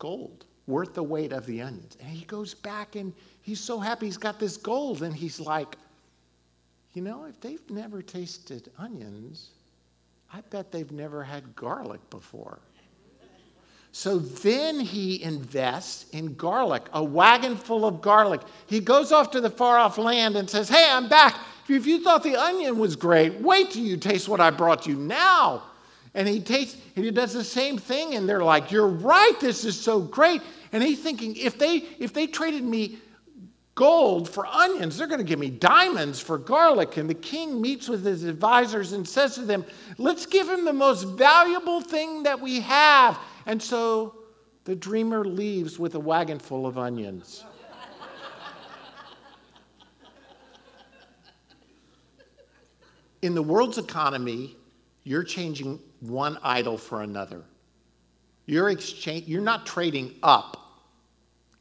gold, 0.00 0.44
worth 0.66 0.94
the 0.94 1.04
weight 1.04 1.32
of 1.32 1.46
the 1.46 1.62
onions. 1.62 1.96
And 2.00 2.08
he 2.08 2.24
goes 2.24 2.52
back 2.52 2.96
and 2.96 3.12
he's 3.42 3.60
so 3.60 3.78
happy 3.78 4.06
he's 4.06 4.16
got 4.16 4.40
this 4.40 4.56
gold. 4.56 5.02
And 5.02 5.14
he's 5.14 5.38
like, 5.38 5.76
you 6.94 7.02
know, 7.02 7.24
if 7.24 7.40
they've 7.40 7.68
never 7.70 8.00
tasted 8.02 8.70
onions, 8.78 9.50
I 10.32 10.40
bet 10.50 10.72
they've 10.72 10.90
never 10.92 11.22
had 11.22 11.54
garlic 11.56 12.00
before. 12.10 12.60
So 13.92 14.18
then 14.18 14.80
he 14.80 15.22
invests 15.22 16.06
in 16.10 16.34
garlic, 16.34 16.82
a 16.92 17.04
wagon 17.04 17.56
full 17.56 17.84
of 17.84 18.00
garlic. 18.00 18.40
He 18.66 18.80
goes 18.80 19.12
off 19.12 19.30
to 19.32 19.40
the 19.40 19.50
far 19.50 19.78
off 19.78 19.98
land 19.98 20.34
and 20.36 20.50
says, 20.50 20.68
Hey, 20.68 20.88
I'm 20.90 21.08
back. 21.08 21.38
If 21.68 21.86
you 21.86 22.02
thought 22.02 22.24
the 22.24 22.36
onion 22.36 22.78
was 22.78 22.96
great, 22.96 23.40
wait 23.40 23.70
till 23.70 23.84
you 23.84 23.96
taste 23.96 24.28
what 24.28 24.40
I 24.40 24.50
brought 24.50 24.86
you 24.86 24.96
now. 24.96 25.62
And 26.12 26.26
he 26.28 26.40
tastes, 26.40 26.76
and 26.96 27.04
he 27.04 27.10
does 27.12 27.32
the 27.32 27.44
same 27.44 27.78
thing, 27.78 28.16
and 28.16 28.28
they're 28.28 28.42
like, 28.42 28.72
You're 28.72 28.88
right, 28.88 29.34
this 29.40 29.64
is 29.64 29.80
so 29.80 30.00
great. 30.00 30.42
And 30.72 30.82
he's 30.82 31.00
thinking, 31.00 31.36
if 31.36 31.56
they 31.56 31.76
if 32.00 32.12
they 32.12 32.26
traded 32.26 32.64
me 32.64 32.98
gold 33.74 34.28
for 34.28 34.46
onions. 34.46 34.96
They're 34.96 35.06
going 35.06 35.18
to 35.18 35.24
give 35.24 35.38
me 35.38 35.50
diamonds 35.50 36.20
for 36.20 36.38
garlic. 36.38 36.96
And 36.96 37.08
the 37.08 37.14
king 37.14 37.60
meets 37.60 37.88
with 37.88 38.04
his 38.04 38.24
advisors 38.24 38.92
and 38.92 39.06
says 39.06 39.34
to 39.36 39.42
them, 39.42 39.64
Let's 39.98 40.26
give 40.26 40.48
him 40.48 40.64
the 40.64 40.72
most 40.72 41.04
valuable 41.04 41.80
thing 41.80 42.22
that 42.24 42.40
we 42.40 42.60
have. 42.60 43.18
And 43.46 43.62
so 43.62 44.16
the 44.64 44.74
dreamer 44.74 45.24
leaves 45.24 45.78
with 45.78 45.94
a 45.94 46.00
wagon 46.00 46.38
full 46.38 46.66
of 46.66 46.78
onions. 46.78 47.44
In 53.22 53.34
the 53.34 53.42
world's 53.42 53.78
economy, 53.78 54.54
you're 55.02 55.22
changing 55.22 55.80
one 56.00 56.38
idol 56.42 56.76
for 56.76 57.00
another. 57.00 57.42
You're, 58.44 58.68
exchange, 58.68 59.26
you're 59.26 59.40
not 59.40 59.64
trading 59.64 60.14
up, 60.22 60.82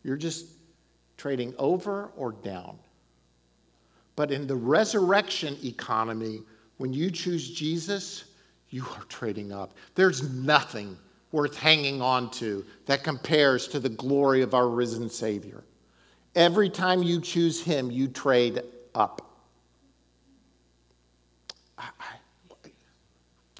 you're 0.03 0.17
just 0.17 0.47
trading 1.23 1.55
over 1.57 2.11
or 2.17 2.33
down. 2.33 2.77
But 4.17 4.29
in 4.29 4.45
the 4.45 4.57
resurrection 4.57 5.55
economy, 5.63 6.41
when 6.79 6.91
you 6.91 7.09
choose 7.09 7.49
Jesus, 7.49 8.25
you 8.71 8.83
are 8.97 9.05
trading 9.07 9.53
up. 9.53 9.73
There's 9.95 10.29
nothing 10.33 10.97
worth 11.31 11.57
hanging 11.57 12.01
on 12.01 12.29
to 12.31 12.65
that 12.87 13.05
compares 13.05 13.69
to 13.69 13.79
the 13.79 13.87
glory 13.87 14.41
of 14.41 14.53
our 14.53 14.67
risen 14.67 15.09
Savior. 15.09 15.63
Every 16.35 16.69
time 16.69 17.01
you 17.01 17.21
choose 17.21 17.63
Him, 17.63 17.89
you 17.89 18.09
trade 18.09 18.61
up. 18.93 19.21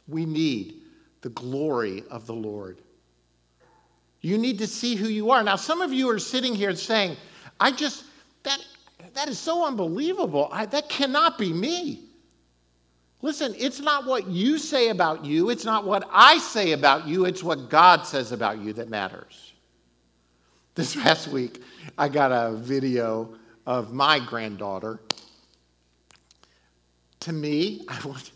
We 0.10 0.26
need 0.26 0.82
the 1.22 1.30
glory 1.30 2.04
of 2.12 2.28
the 2.28 2.34
Lord. 2.34 2.82
You 4.20 4.38
need 4.38 4.60
to 4.60 4.68
see 4.68 4.96
who 4.96 5.08
you 5.08 5.32
are. 5.32 5.42
Now, 5.44 5.56
some 5.56 5.82
of 5.82 5.94
you 5.94 6.10
are 6.10 6.20
sitting 6.20 6.54
here 6.54 6.76
saying, 6.76 7.16
I 7.60 7.72
just, 7.72 8.06
that, 8.44 8.60
that 9.14 9.28
is 9.28 9.40
so 9.40 9.66
unbelievable. 9.66 10.50
I, 10.52 10.66
that 10.68 10.90
cannot 10.90 11.38
be 11.38 11.54
me. 11.54 12.06
Listen, 13.22 13.56
it's 13.58 13.80
not 13.80 14.06
what 14.06 14.28
you 14.28 14.58
say 14.58 14.90
about 14.90 15.24
you, 15.24 15.50
it's 15.50 15.64
not 15.64 15.86
what 15.86 16.08
I 16.12 16.38
say 16.40 16.74
about 16.74 17.08
you, 17.08 17.24
it's 17.24 17.42
what 17.42 17.70
God 17.70 18.06
says 18.06 18.34
about 18.34 18.60
you 18.60 18.74
that 18.74 18.90
matters. 18.90 19.54
This 20.76 20.96
past 21.04 21.30
week, 21.30 21.62
I 21.98 22.10
got 22.10 22.32
a 22.32 22.54
video 22.56 23.34
of 23.66 23.94
my 23.94 24.20
granddaughter. 24.20 25.00
To 27.22 27.32
me, 27.32 27.86
I, 27.88 28.06
want, 28.06 28.32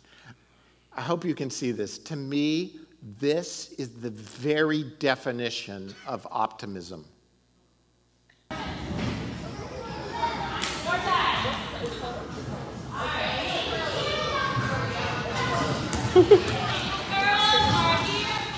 I 0.96 1.02
hope 1.02 1.26
you 1.26 1.36
can 1.36 1.50
see 1.50 1.72
this. 1.72 1.98
To 2.00 2.16
me, 2.16 2.80
this 3.20 3.74
is 3.74 3.90
the 3.90 4.10
very 4.10 4.84
definition 5.00 5.94
of 6.08 6.26
optimism. 6.32 7.06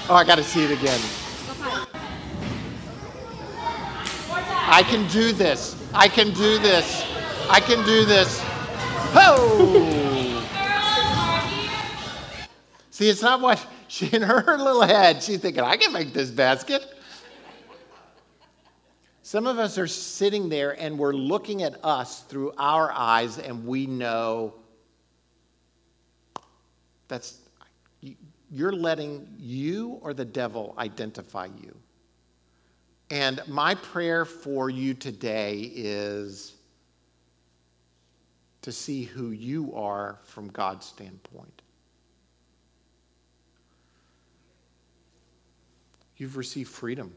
Oh, 0.07 0.15
I 0.15 0.23
got 0.25 0.35
to 0.35 0.43
see 0.43 0.63
it 0.63 0.71
again. 0.71 0.99
I 4.71 4.83
can 4.83 5.07
do 5.07 5.31
this. 5.31 5.75
I 5.93 6.07
can 6.07 6.27
do 6.33 6.59
this. 6.59 7.05
I 7.49 7.59
can 7.59 7.83
do 7.85 8.05
this. 8.05 8.39
See, 12.91 13.09
it's 13.09 13.21
not 13.21 13.41
what 13.41 13.65
she 13.87 14.07
in 14.13 14.21
her 14.21 14.57
little 14.57 14.83
head, 14.83 15.23
she's 15.23 15.39
thinking, 15.39 15.63
I 15.63 15.75
can 15.75 15.91
make 15.91 16.13
this 16.13 16.29
basket. 16.29 16.85
Some 19.23 19.47
of 19.47 19.57
us 19.59 19.77
are 19.77 19.87
sitting 19.87 20.49
there 20.49 20.79
and 20.79 20.97
we're 20.97 21.13
looking 21.13 21.63
at 21.63 21.83
us 21.83 22.21
through 22.21 22.53
our 22.57 22.91
eyes 22.91 23.37
and 23.39 23.65
we 23.65 23.87
know 23.87 24.53
that's 27.09 27.39
you're 28.51 28.71
letting 28.71 29.27
you 29.37 29.99
or 30.01 30.13
the 30.13 30.25
devil 30.25 30.73
identify 30.77 31.47
you. 31.61 31.75
And 33.11 33.41
my 33.47 33.75
prayer 33.75 34.23
for 34.23 34.69
you 34.69 34.93
today 34.93 35.71
is 35.75 36.55
to 38.61 38.71
see 38.71 39.03
who 39.03 39.31
you 39.31 39.75
are 39.75 40.19
from 40.23 40.47
God's 40.47 40.85
standpoint. 40.85 41.61
You've 46.17 46.37
received 46.37 46.69
freedom. 46.69 47.13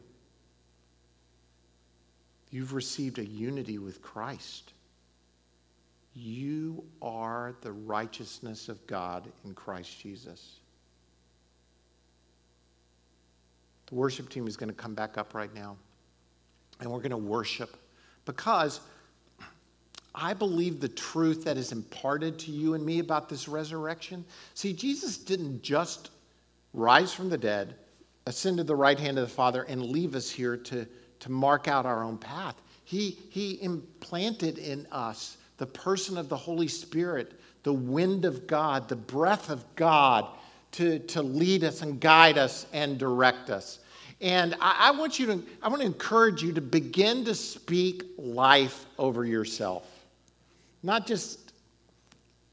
You've 2.51 2.73
received 2.73 3.19
a 3.19 3.25
unity 3.25 3.77
with 3.77 4.01
Christ. 4.01 4.72
You 6.13 6.83
are 7.01 7.55
the 7.61 7.71
righteousness 7.71 8.69
of 8.69 8.85
God 8.87 9.31
in 9.45 9.53
Christ 9.53 9.99
Jesus. 9.99 10.59
The 13.87 13.95
worship 13.95 14.29
team 14.29 14.47
is 14.47 14.55
going 14.55 14.69
to 14.69 14.75
come 14.75 14.93
back 14.93 15.17
up 15.17 15.33
right 15.33 15.53
now, 15.53 15.75
and 16.79 16.89
we're 16.89 16.99
going 16.99 17.11
to 17.11 17.17
worship 17.17 17.77
because 18.25 18.79
I 20.15 20.33
believe 20.33 20.79
the 20.79 20.89
truth 20.89 21.43
that 21.45 21.57
is 21.57 21.71
imparted 21.71 22.37
to 22.39 22.51
you 22.51 22.75
and 22.75 22.85
me 22.85 22.99
about 22.99 23.27
this 23.27 23.47
resurrection. 23.47 24.23
See, 24.53 24.73
Jesus 24.73 25.17
didn't 25.17 25.63
just 25.63 26.11
rise 26.73 27.11
from 27.11 27.29
the 27.29 27.37
dead, 27.37 27.75
ascend 28.27 28.57
to 28.57 28.63
the 28.63 28.75
right 28.75 28.99
hand 28.99 29.17
of 29.17 29.27
the 29.27 29.33
Father, 29.33 29.63
and 29.63 29.81
leave 29.81 30.13
us 30.13 30.29
here 30.29 30.57
to, 30.57 30.87
to 31.19 31.31
mark 31.31 31.67
out 31.67 31.85
our 31.87 32.03
own 32.03 32.17
path. 32.17 32.61
He, 32.85 33.17
he 33.31 33.61
implanted 33.63 34.59
in 34.59 34.85
us 34.91 35.37
the 35.57 35.65
person 35.65 36.17
of 36.17 36.29
the 36.29 36.37
Holy 36.37 36.67
Spirit, 36.67 37.39
the 37.63 37.73
wind 37.73 38.25
of 38.25 38.47
God, 38.47 38.89
the 38.89 38.95
breath 38.95 39.49
of 39.49 39.63
God 39.75 40.27
to, 40.73 40.99
to 40.99 41.21
lead 41.21 41.63
us 41.63 41.81
and 41.81 41.99
guide 41.99 42.37
us 42.37 42.65
and 42.73 42.97
direct 42.97 43.49
us. 43.49 43.79
And 44.21 44.55
I, 44.59 44.89
I, 44.89 44.91
want 44.91 45.19
you 45.19 45.25
to, 45.27 45.43
I 45.61 45.67
want 45.67 45.81
to 45.81 45.85
encourage 45.85 46.41
you 46.41 46.53
to 46.53 46.61
begin 46.61 47.25
to 47.25 47.35
speak 47.35 48.03
life 48.17 48.85
over 48.97 49.25
yourself. 49.25 49.87
Not 50.81 51.05
just 51.05 51.53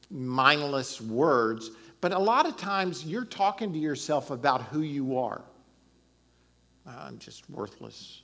mindless 0.09 1.01
words, 1.01 1.71
but 2.01 2.11
a 2.11 2.19
lot 2.19 2.45
of 2.45 2.57
times 2.57 3.05
you're 3.05 3.25
talking 3.25 3.71
to 3.73 3.79
yourself 3.79 4.31
about 4.31 4.63
who 4.63 4.81
you 4.81 5.17
are. 5.17 5.41
Ah, 6.87 7.07
I'm 7.07 7.17
just 7.19 7.49
worthless. 7.49 8.21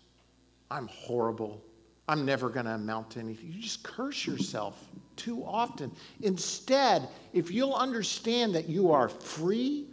I'm 0.70 0.88
horrible. 0.88 1.64
I'm 2.08 2.26
never 2.26 2.50
going 2.50 2.66
to 2.66 2.72
amount 2.72 3.12
to 3.12 3.20
anything. 3.20 3.52
You 3.52 3.62
just 3.62 3.84
curse 3.84 4.26
yourself 4.26 4.86
too 5.16 5.44
often. 5.46 5.92
Instead, 6.22 7.10
if 7.34 7.52
you'll 7.52 7.74
understand 7.74 8.56
that 8.56 8.70
you 8.70 8.92
are 8.92 9.10
free 9.10 9.88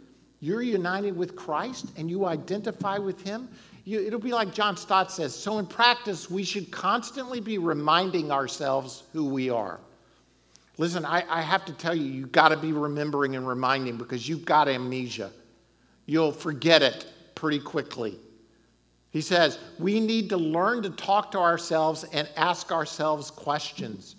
you're 0.45 0.61
united 0.61 1.17
with 1.17 1.35
Christ 1.35 1.87
and 1.97 2.07
you 2.07 2.25
identify 2.25 2.99
with 2.99 3.19
Him, 3.21 3.49
you, 3.83 3.99
it'll 3.99 4.19
be 4.19 4.31
like 4.31 4.53
John 4.53 4.77
Stott 4.77 5.11
says. 5.11 5.35
So, 5.35 5.57
in 5.57 5.65
practice, 5.65 6.29
we 6.29 6.43
should 6.43 6.69
constantly 6.69 7.39
be 7.39 7.57
reminding 7.57 8.31
ourselves 8.31 9.03
who 9.11 9.25
we 9.25 9.49
are. 9.49 9.79
Listen, 10.77 11.03
I, 11.03 11.23
I 11.29 11.41
have 11.41 11.65
to 11.65 11.73
tell 11.73 11.95
you, 11.95 12.03
you've 12.03 12.31
got 12.31 12.49
to 12.49 12.57
be 12.57 12.73
remembering 12.73 13.35
and 13.35 13.47
reminding 13.47 13.97
because 13.97 14.29
you've 14.29 14.45
got 14.45 14.67
amnesia. 14.67 15.31
You'll 16.05 16.31
forget 16.31 16.83
it 16.83 17.07
pretty 17.33 17.59
quickly. 17.59 18.19
He 19.15 19.21
says, 19.21 19.59
we 19.79 20.01
need 20.01 20.27
to 20.27 20.35
learn 20.35 20.83
to 20.83 20.89
talk 20.89 21.31
to 21.31 21.39
ourselves 21.39 22.03
and 22.11 22.27
ask 22.35 22.73
ourselves 22.73 23.31
questions. 23.31 24.17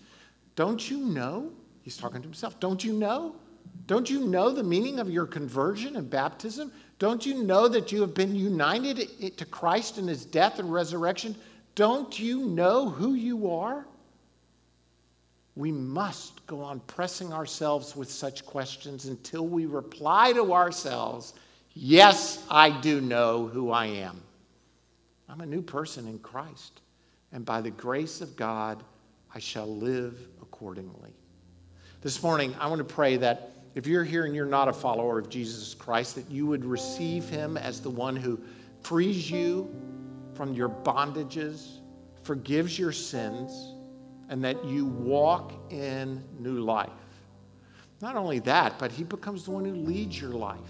Don't 0.55 0.91
you 0.91 0.97
know? 0.97 1.53
He's 1.83 1.99
talking 1.99 2.23
to 2.23 2.27
himself. 2.27 2.59
Don't 2.61 2.83
you 2.83 2.95
know? 2.95 3.37
Don't 3.87 4.09
you 4.09 4.27
know 4.27 4.51
the 4.51 4.63
meaning 4.63 4.99
of 4.99 5.11
your 5.11 5.27
conversion 5.27 5.97
and 5.97 6.09
baptism? 6.09 6.73
Don't 6.99 7.27
you 7.27 7.43
know 7.43 7.69
that 7.69 7.93
you 7.93 8.01
have 8.01 8.15
been 8.15 8.35
united 8.35 9.37
to 9.37 9.45
Christ 9.45 9.99
in 9.99 10.09
his 10.09 10.25
death 10.25 10.61
and 10.61 10.73
resurrection? 10.73 11.37
Don't 11.75 12.19
you 12.19 12.47
know 12.47 12.89
who 12.89 13.13
you 13.13 13.51
are? 13.51 13.87
We 15.57 15.73
must 15.73 16.47
go 16.47 16.63
on 16.63 16.81
pressing 16.87 17.35
ourselves 17.35 17.97
with 17.97 18.11
such 18.11 18.47
questions 18.47 19.05
until 19.05 19.47
we 19.47 19.67
reply 19.67 20.33
to 20.33 20.55
ourselves, 20.55 21.35
Yes, 21.75 22.43
I 22.51 22.71
do 22.81 23.03
know 23.03 23.47
who 23.47 23.71
I 23.71 23.85
am. 23.85 24.23
I'm 25.29 25.41
a 25.41 25.47
new 25.47 25.62
person 25.62 26.07
in 26.07 26.19
Christ, 26.21 26.81
and 27.33 27.45
by 27.45 27.61
the 27.61 27.71
grace 27.71 28.21
of 28.21 28.37
God, 28.37 28.83
I 29.35 29.39
shall 29.39 29.67
live 29.67 30.17
accordingly. 30.41 31.15
This 32.01 32.23
morning, 32.23 32.55
I 32.61 32.69
want 32.69 32.79
to 32.79 32.95
pray 32.95 33.17
that 33.17 33.53
if 33.75 33.87
you're 33.87 34.05
here 34.05 34.25
and 34.25 34.35
you're 34.35 34.47
not 34.47 34.69
a 34.69 34.73
follower 34.73 35.19
of 35.19 35.29
Jesus 35.29 35.75
Christ, 35.75 36.15
that 36.15 36.31
you 36.31 36.47
would 36.47 36.65
receive 36.65 37.29
him 37.29 37.57
as 37.57 37.81
the 37.81 37.91
one 37.91 38.15
who 38.15 38.41
frees 38.83 39.31
you 39.31 39.69
from 40.35 40.55
your 40.55 40.69
bondages, 40.69 41.81
forgives 42.23 42.79
your 42.79 42.93
sins, 42.93 43.75
and 44.29 44.43
that 44.45 44.65
you 44.65 44.87
walk 44.87 45.53
in 45.71 46.23
new 46.38 46.61
life. 46.61 46.90
Not 48.00 48.17
only 48.17 48.38
that, 48.40 48.79
but 48.79 48.92
he 48.92 49.03
becomes 49.05 49.44
the 49.44 49.50
one 49.50 49.65
who 49.65 49.75
leads 49.75 50.21
your 50.21 50.31
life. 50.31 50.61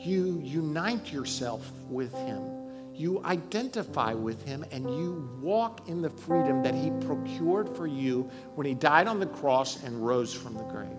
You 0.00 0.40
unite 0.42 1.12
yourself 1.12 1.70
with 1.88 2.14
him. 2.14 2.59
You 3.00 3.22
identify 3.24 4.12
with 4.12 4.44
him 4.44 4.62
and 4.72 4.84
you 4.84 5.26
walk 5.40 5.88
in 5.88 6.02
the 6.02 6.10
freedom 6.10 6.62
that 6.62 6.74
he 6.74 6.90
procured 7.06 7.74
for 7.74 7.86
you 7.86 8.30
when 8.56 8.66
he 8.66 8.74
died 8.74 9.06
on 9.06 9.18
the 9.18 9.26
cross 9.26 9.82
and 9.84 10.06
rose 10.06 10.34
from 10.34 10.52
the 10.52 10.64
grave. 10.64 10.90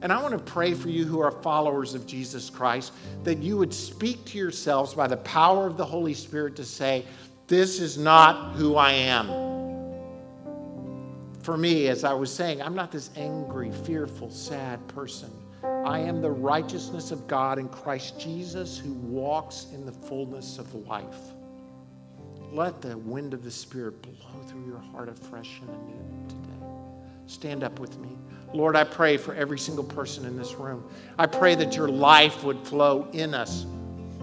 And 0.00 0.12
I 0.12 0.20
want 0.20 0.36
to 0.36 0.52
pray 0.52 0.74
for 0.74 0.88
you 0.88 1.04
who 1.04 1.20
are 1.20 1.30
followers 1.30 1.94
of 1.94 2.08
Jesus 2.08 2.50
Christ 2.50 2.92
that 3.22 3.38
you 3.38 3.56
would 3.56 3.72
speak 3.72 4.24
to 4.24 4.36
yourselves 4.36 4.94
by 4.94 5.06
the 5.06 5.18
power 5.18 5.68
of 5.68 5.76
the 5.76 5.84
Holy 5.84 6.12
Spirit 6.12 6.56
to 6.56 6.64
say, 6.64 7.04
This 7.46 7.78
is 7.78 7.96
not 7.96 8.56
who 8.56 8.74
I 8.74 8.90
am. 8.90 9.28
For 11.44 11.56
me, 11.56 11.86
as 11.86 12.02
I 12.02 12.14
was 12.14 12.34
saying, 12.34 12.60
I'm 12.60 12.74
not 12.74 12.90
this 12.90 13.10
angry, 13.14 13.70
fearful, 13.70 14.28
sad 14.32 14.84
person. 14.88 15.30
I 15.64 16.00
am 16.00 16.20
the 16.20 16.30
righteousness 16.30 17.12
of 17.12 17.26
God 17.28 17.58
in 17.58 17.68
Christ 17.68 18.18
Jesus 18.18 18.76
who 18.78 18.92
walks 18.92 19.66
in 19.72 19.86
the 19.86 19.92
fullness 19.92 20.58
of 20.58 20.74
life. 20.86 21.32
Let 22.50 22.80
the 22.82 22.98
wind 22.98 23.32
of 23.32 23.44
the 23.44 23.50
Spirit 23.50 24.02
blow 24.02 24.42
through 24.46 24.66
your 24.66 24.78
heart 24.78 25.08
afresh 25.08 25.60
and 25.60 25.70
anew 25.70 26.28
today. 26.28 26.66
Stand 27.26 27.62
up 27.62 27.78
with 27.78 27.98
me. 27.98 28.10
Lord, 28.52 28.76
I 28.76 28.84
pray 28.84 29.16
for 29.16 29.34
every 29.34 29.58
single 29.58 29.84
person 29.84 30.26
in 30.26 30.36
this 30.36 30.54
room. 30.54 30.84
I 31.18 31.26
pray 31.26 31.54
that 31.54 31.76
your 31.76 31.88
life 31.88 32.44
would 32.44 32.58
flow 32.66 33.08
in 33.12 33.32
us. 33.32 33.64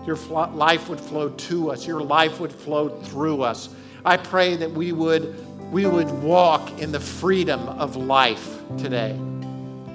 Your 0.06 0.18
life 0.18 0.90
would 0.90 1.00
flow 1.00 1.30
to 1.30 1.72
us. 1.72 1.88
Your 1.88 2.02
life 2.02 2.40
would 2.40 2.52
flow 2.52 2.90
through 3.04 3.42
us. 3.42 3.70
I 4.06 4.18
pray 4.18 4.56
that 4.58 4.70
we 4.70 4.92
would, 4.92 5.72
we 5.72 5.86
would 5.86 6.10
walk 6.22 6.80
in 6.80 6.92
the 6.92 7.00
freedom 7.00 7.68
of 7.70 7.96
life 7.96 8.60
today. 8.78 9.20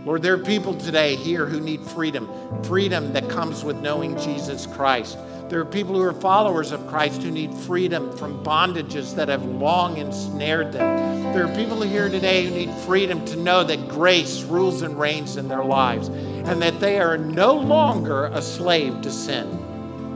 Lord, 0.05 0.23
there 0.23 0.35
are 0.35 0.39
people 0.39 0.75
today 0.75 1.17
here 1.17 1.47
who 1.47 1.61
need 1.61 1.81
freedom, 1.81 2.29
freedom 2.63 3.15
that 3.15 3.31
comes 3.31 3.65
with 3.65 3.79
knowing 3.79 4.19
Jesus 4.19 4.67
Christ. 4.67 5.17
There 5.49 5.61
are 5.61 5.65
people 5.65 5.95
who 5.95 6.03
are 6.03 6.13
followers 6.13 6.73
of 6.73 6.87
Christ 6.89 7.23
who 7.23 7.31
need 7.31 7.55
freedom 7.55 8.15
from 8.19 8.45
bondages 8.45 9.15
that 9.15 9.29
have 9.29 9.45
long 9.45 9.97
ensnared 9.97 10.73
them. 10.73 11.23
There 11.33 11.47
are 11.47 11.55
people 11.55 11.81
here 11.81 12.11
today 12.11 12.45
who 12.45 12.51
need 12.51 12.71
freedom 12.85 13.25
to 13.27 13.37
know 13.37 13.65
that 13.65 13.89
grace 13.89 14.43
rules 14.43 14.83
and 14.83 15.01
reigns 15.01 15.39
in 15.39 15.49
their 15.49 15.65
lives 15.65 16.09
and 16.09 16.61
that 16.61 16.81
they 16.81 17.01
are 17.01 17.17
no 17.17 17.55
longer 17.55 18.27
a 18.27 18.43
slave 18.43 19.01
to 19.03 19.11
sin, 19.11 19.49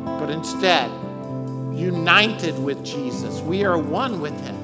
but 0.04 0.28
instead 0.28 0.90
united 1.72 2.58
with 2.58 2.84
Jesus. 2.84 3.40
We 3.40 3.64
are 3.64 3.78
one 3.78 4.20
with 4.20 4.38
Him 4.40 4.56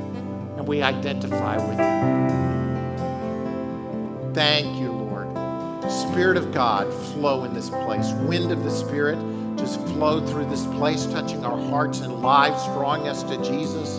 and 0.56 0.66
we 0.66 0.82
identify 0.82 1.56
with 1.56 1.78
Him. 1.78 2.34
Thank 4.34 4.80
you, 4.80 4.90
Lord. 4.90 5.03
Spirit 5.90 6.36
of 6.36 6.52
God, 6.52 6.92
flow 7.12 7.44
in 7.44 7.54
this 7.54 7.68
place. 7.68 8.12
Wind 8.12 8.50
of 8.50 8.64
the 8.64 8.70
Spirit, 8.70 9.18
just 9.56 9.80
flow 9.88 10.24
through 10.26 10.46
this 10.46 10.66
place, 10.66 11.06
touching 11.06 11.44
our 11.44 11.58
hearts 11.68 12.00
and 12.00 12.22
lives, 12.22 12.64
drawing 12.66 13.08
us 13.08 13.22
to 13.24 13.36
Jesus 13.42 13.98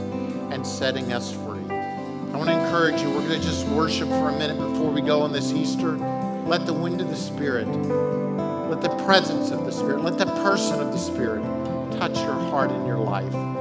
and 0.52 0.66
setting 0.66 1.14
us 1.14 1.32
free. 1.32 1.64
I 1.70 2.38
want 2.38 2.50
to 2.50 2.60
encourage 2.60 3.02
you, 3.02 3.10
we're 3.10 3.28
going 3.28 3.40
to 3.40 3.46
just 3.46 3.66
worship 3.68 4.10
for 4.10 4.30
a 4.30 4.38
minute 4.38 4.58
before 4.58 4.92
we 4.92 5.02
go 5.02 5.22
on 5.22 5.32
this 5.32 5.52
Easter. 5.54 5.98
Let 6.46 6.66
the 6.66 6.74
wind 6.74 7.02
of 7.02 7.10
the 7.10 7.16
Spirit, 7.16 7.68
let 7.68 8.82
the 8.82 8.96
presence 9.06 9.52
of 9.52 9.66
the 9.66 9.72
Spirit, 9.72 10.04
let 10.04 10.18
the 10.18 10.26
person 10.44 10.80
of 10.82 10.92
the 10.92 10.98
Spirit 10.98 11.44
touch 11.98 12.18
your 12.18 12.34
heart 12.34 12.72
and 12.72 12.86
your 12.86 13.00
life 13.00 13.55